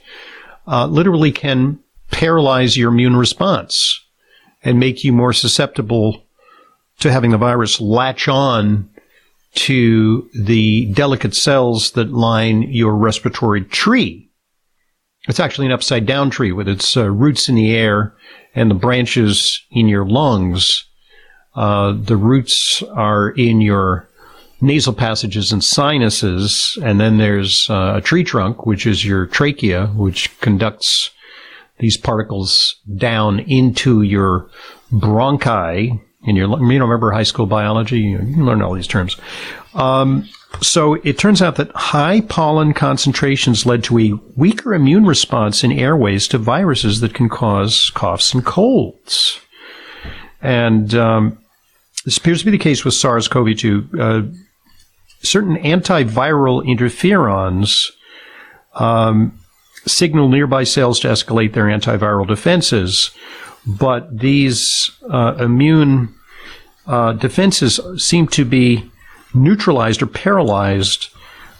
uh, 0.66 0.86
literally 0.86 1.30
can 1.30 1.78
paralyze 2.10 2.76
your 2.76 2.90
immune 2.90 3.16
response 3.16 4.04
and 4.64 4.80
make 4.80 5.04
you 5.04 5.12
more 5.12 5.32
susceptible 5.32 6.24
to 6.98 7.12
having 7.12 7.30
the 7.30 7.38
virus 7.38 7.80
latch 7.80 8.26
on 8.26 8.90
to 9.54 10.28
the 10.34 10.86
delicate 10.92 11.34
cells 11.34 11.92
that 11.92 12.12
line 12.12 12.62
your 12.62 12.94
respiratory 12.94 13.64
tree. 13.64 14.30
It's 15.28 15.40
actually 15.40 15.66
an 15.66 15.72
upside 15.72 16.06
down 16.06 16.30
tree 16.30 16.52
with 16.52 16.68
its 16.68 16.96
uh, 16.96 17.10
roots 17.10 17.48
in 17.48 17.54
the 17.54 17.74
air 17.74 18.14
and 18.54 18.70
the 18.70 18.74
branches 18.74 19.62
in 19.70 19.88
your 19.88 20.06
lungs. 20.06 20.84
Uh, 21.54 21.92
the 21.92 22.16
roots 22.16 22.82
are 22.94 23.30
in 23.30 23.60
your 23.60 24.08
nasal 24.60 24.92
passages 24.92 25.52
and 25.52 25.62
sinuses, 25.62 26.78
and 26.82 27.00
then 27.00 27.18
there's 27.18 27.68
uh, 27.70 27.94
a 27.96 28.00
tree 28.00 28.24
trunk, 28.24 28.66
which 28.66 28.86
is 28.86 29.04
your 29.04 29.26
trachea, 29.26 29.86
which 29.88 30.38
conducts 30.40 31.10
these 31.78 31.96
particles 31.96 32.76
down 32.96 33.40
into 33.40 34.02
your 34.02 34.50
bronchi. 34.92 36.00
In 36.24 36.34
your, 36.34 36.48
you 36.48 36.78
know, 36.78 36.84
remember 36.84 37.12
high 37.12 37.22
school 37.22 37.46
biology? 37.46 38.00
You, 38.00 38.18
learn 38.18 38.60
all 38.60 38.74
these 38.74 38.88
terms. 38.88 39.16
Um, 39.74 40.28
so 40.60 40.94
it 40.94 41.18
turns 41.18 41.40
out 41.40 41.56
that 41.56 41.70
high 41.72 42.22
pollen 42.22 42.72
concentrations 42.72 43.66
led 43.66 43.84
to 43.84 43.98
a 43.98 44.12
weaker 44.34 44.74
immune 44.74 45.06
response 45.06 45.62
in 45.62 45.70
airways 45.70 46.26
to 46.28 46.38
viruses 46.38 47.00
that 47.00 47.14
can 47.14 47.28
cause 47.28 47.90
coughs 47.90 48.34
and 48.34 48.44
colds. 48.44 49.40
And 50.40 50.94
um, 50.94 51.38
this 52.04 52.16
appears 52.16 52.40
to 52.40 52.46
be 52.46 52.50
the 52.50 52.58
case 52.58 52.84
with 52.84 52.94
SARS-CoV-2. 52.94 53.98
Uh, 53.98 54.32
certain 55.22 55.56
antiviral 55.56 56.64
interferons 56.64 57.90
um, 58.74 59.38
signal 59.86 60.28
nearby 60.28 60.64
cells 60.64 61.00
to 61.00 61.08
escalate 61.08 61.52
their 61.52 61.64
antiviral 61.64 62.26
defenses, 62.26 63.10
but 63.68 64.18
these 64.18 64.90
uh, 65.10 65.34
immune 65.38 66.14
uh, 66.86 67.12
defenses 67.12 67.78
seem 67.98 68.26
to 68.28 68.44
be 68.46 68.90
neutralized 69.34 70.02
or 70.02 70.06
paralyzed 70.06 71.08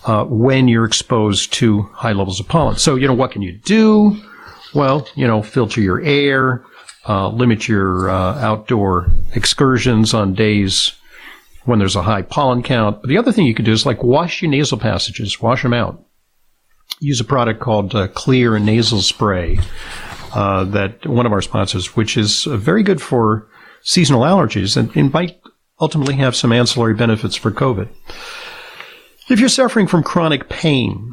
uh, 0.07 0.25
when 0.25 0.69
you're 0.69 0.87
exposed 0.87 1.53
to 1.53 1.83
high 1.93 2.13
levels 2.13 2.41
of 2.41 2.49
pollen. 2.49 2.77
So, 2.77 2.95
you 2.95 3.07
know, 3.07 3.15
what 3.15 3.31
can 3.31 3.43
you 3.43 3.53
do? 3.53 4.17
Well, 4.75 5.07
you 5.17 5.27
know, 5.27 5.43
filter 5.43 5.83
your 5.83 6.01
air, 6.01 6.65
uh, 7.07 7.29
limit 7.29 7.69
your 7.69 8.09
uh, 8.09 8.39
outdoor 8.39 9.11
excursions 9.35 10.15
on 10.15 10.33
days 10.33 10.93
when 11.67 11.79
there's 11.79 11.97
a 11.97 12.03
high 12.03 12.23
pollen 12.23 12.63
count. 12.63 13.03
But 13.03 13.09
the 13.09 13.19
other 13.19 13.33
thing 13.33 13.45
you 13.45 13.55
could 13.55 13.67
do 13.67 13.73
is 13.73 13.85
like 13.85 14.03
wash 14.03 14.41
your 14.41 14.51
nasal 14.51 14.79
passages, 14.79 15.43
wash 15.43 15.63
them 15.63 15.75
out. 15.75 16.03
Use 17.01 17.21
a 17.21 17.25
product 17.25 17.61
called 17.61 17.95
uh, 17.95 18.09
Xlear 18.09 18.61
Nasal 18.63 19.03
Spray 19.03 19.59
uh, 20.33 20.65
that 20.65 21.07
one 21.07 21.27
of 21.27 21.33
our 21.33 21.43
sponsors, 21.43 21.97
which 21.97 22.17
is 22.17 22.45
very 22.45 22.83
good 22.83 23.01
for 23.01 23.49
seasonal 23.83 24.23
allergies 24.23 24.77
and, 24.77 24.95
and 24.97 25.13
might 25.13 25.41
ultimately 25.81 26.15
have 26.15 26.37
some 26.37 26.53
ancillary 26.53 26.95
benefits 26.95 27.37
for 27.37 27.51
COVID. 27.51 27.89
If 29.29 29.41
you're 29.41 29.49
suffering 29.49 29.87
from 29.87 30.03
chronic 30.03 30.49
pain, 30.49 31.13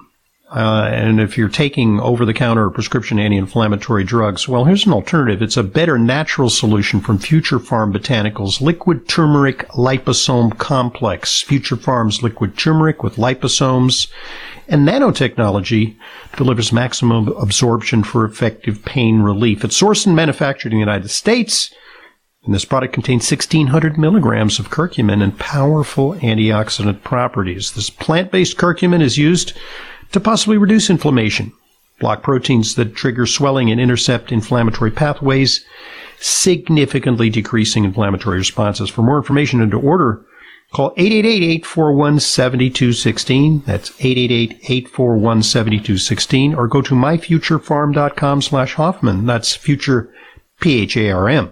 uh, 0.52 0.90
and 0.92 1.20
if 1.20 1.38
you're 1.38 1.50
taking 1.50 2.00
over 2.00 2.24
the 2.24 2.34
counter 2.34 2.70
prescription 2.70 3.18
anti 3.18 3.36
inflammatory 3.36 4.04
drugs, 4.04 4.48
well, 4.48 4.66
here's 4.66 4.86
an 4.86 4.94
alternative. 4.94 5.42
It's 5.42 5.58
a 5.58 5.64
better 5.64 5.98
natural 5.98 6.52
solution 6.52 7.02
from 7.02 7.18
Future 7.18 7.58
Pharm 7.58 7.92
Botanicals 7.92 8.62
Liquid 8.62 9.08
Turmeric 9.08 9.68
Liposome 9.70 10.56
Complex. 10.58 11.42
Future 11.42 11.76
Pharm's 11.76 12.22
liquid 12.22 12.58
turmeric 12.58 13.02
with 13.02 13.16
liposomes 13.16 14.08
and 14.68 14.88
nanotechnology 14.88 15.96
delivers 16.38 16.72
maximum 16.72 17.28
absorption 17.30 18.04
for 18.04 18.24
effective 18.24 18.86
pain 18.86 19.22
relief. 19.22 19.64
It's 19.64 19.82
sourced 19.82 20.06
and 20.06 20.16
manufactured 20.16 20.72
in 20.72 20.78
the 20.78 20.86
United 20.86 21.10
States. 21.10 21.74
And 22.44 22.54
this 22.54 22.66
product 22.66 22.94
contains 22.94 23.30
1600 23.30 23.98
milligrams 23.98 24.60
of 24.60 24.70
curcumin 24.70 25.24
and 25.24 25.38
powerful 25.40 26.14
antioxidant 26.16 27.02
properties. 27.02 27.72
This 27.72 27.90
plant-based 27.90 28.58
curcumin 28.58 29.02
is 29.02 29.18
used 29.18 29.54
to 30.12 30.20
possibly 30.20 30.58
reduce 30.58 30.90
inflammation, 30.90 31.54
block 32.00 32.24
proteins 32.24 32.76
that 32.76 32.96
trigger 32.96 33.26
swelling 33.26 33.72
and 33.72 33.80
intercept 33.80 34.32
inflammatory 34.32 34.92
pathways, 34.92 35.66
significantly 36.20 37.30
decreasing 37.30 37.86
inflammatory 37.86 38.38
responses. 38.38 38.90
For 38.90 39.02
more 39.02 39.18
information 39.18 39.62
and 39.62 39.72
to 39.72 39.80
order, 39.80 40.26
call 40.74 40.94
888-841-7216. 40.96 43.66
That's 43.66 43.92
888-841-7216 43.92 46.58
or 46.58 46.68
go 46.68 46.82
to 46.82 46.96
myfuturepharm.com 46.96 48.42
slash 48.42 48.74
Hoffman. 48.74 49.26
That's 49.26 49.56
future 49.56 50.12
P-H-A-R-M. 50.62 51.52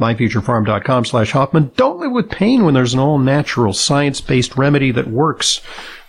myfuturepharm.com 0.00 1.04
slash 1.04 1.30
Hoffman. 1.32 1.70
Don't 1.76 2.00
live 2.00 2.12
with 2.12 2.30
pain 2.30 2.64
when 2.64 2.74
there's 2.74 2.94
an 2.94 3.00
all 3.00 3.18
natural 3.18 3.72
science 3.72 4.20
based 4.20 4.56
remedy 4.56 4.90
that 4.90 5.06
works 5.08 5.60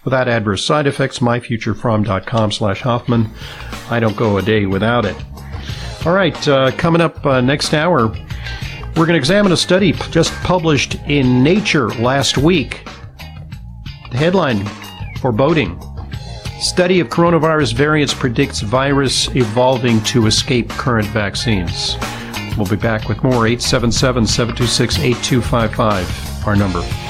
without 0.05 0.29
adverse 0.29 0.63
side 0.63 0.87
effects. 0.87 1.19
MyFuturePharm.com 1.19 2.51
slash 2.51 2.81
Hoffman. 2.81 3.29
I 3.89 3.99
don't 3.99 4.15
go 4.15 4.37
a 4.37 4.41
day 4.41 4.65
without 4.65 5.03
it. 5.03 5.17
All 6.05 6.13
right, 6.13 6.47
uh, 6.47 6.71
coming 6.71 7.01
up 7.01 7.25
uh, 7.25 7.41
next 7.41 7.73
hour, 7.73 8.07
we're 8.07 9.05
going 9.05 9.09
to 9.09 9.15
examine 9.15 9.51
a 9.51 9.57
study 9.57 9.91
just 10.11 10.31
published 10.43 10.95
in 11.07 11.43
Nature 11.43 11.89
last 11.95 12.37
week. 12.37 12.87
The 14.11 14.17
headline 14.17 14.65
foreboding. 15.19 15.81
Study 16.59 16.99
of 16.99 17.09
coronavirus 17.09 17.73
variants 17.73 18.13
predicts 18.13 18.61
virus 18.61 19.27
evolving 19.35 20.01
to 20.03 20.27
escape 20.27 20.69
current 20.69 21.07
vaccines. 21.07 21.97
We'll 22.55 22.67
be 22.67 22.77
back 22.77 23.09
with 23.09 23.23
more 23.23 23.47
877 23.47 24.27
726 24.27 24.99
8255, 24.99 26.47
our 26.47 26.55
number. 26.55 27.04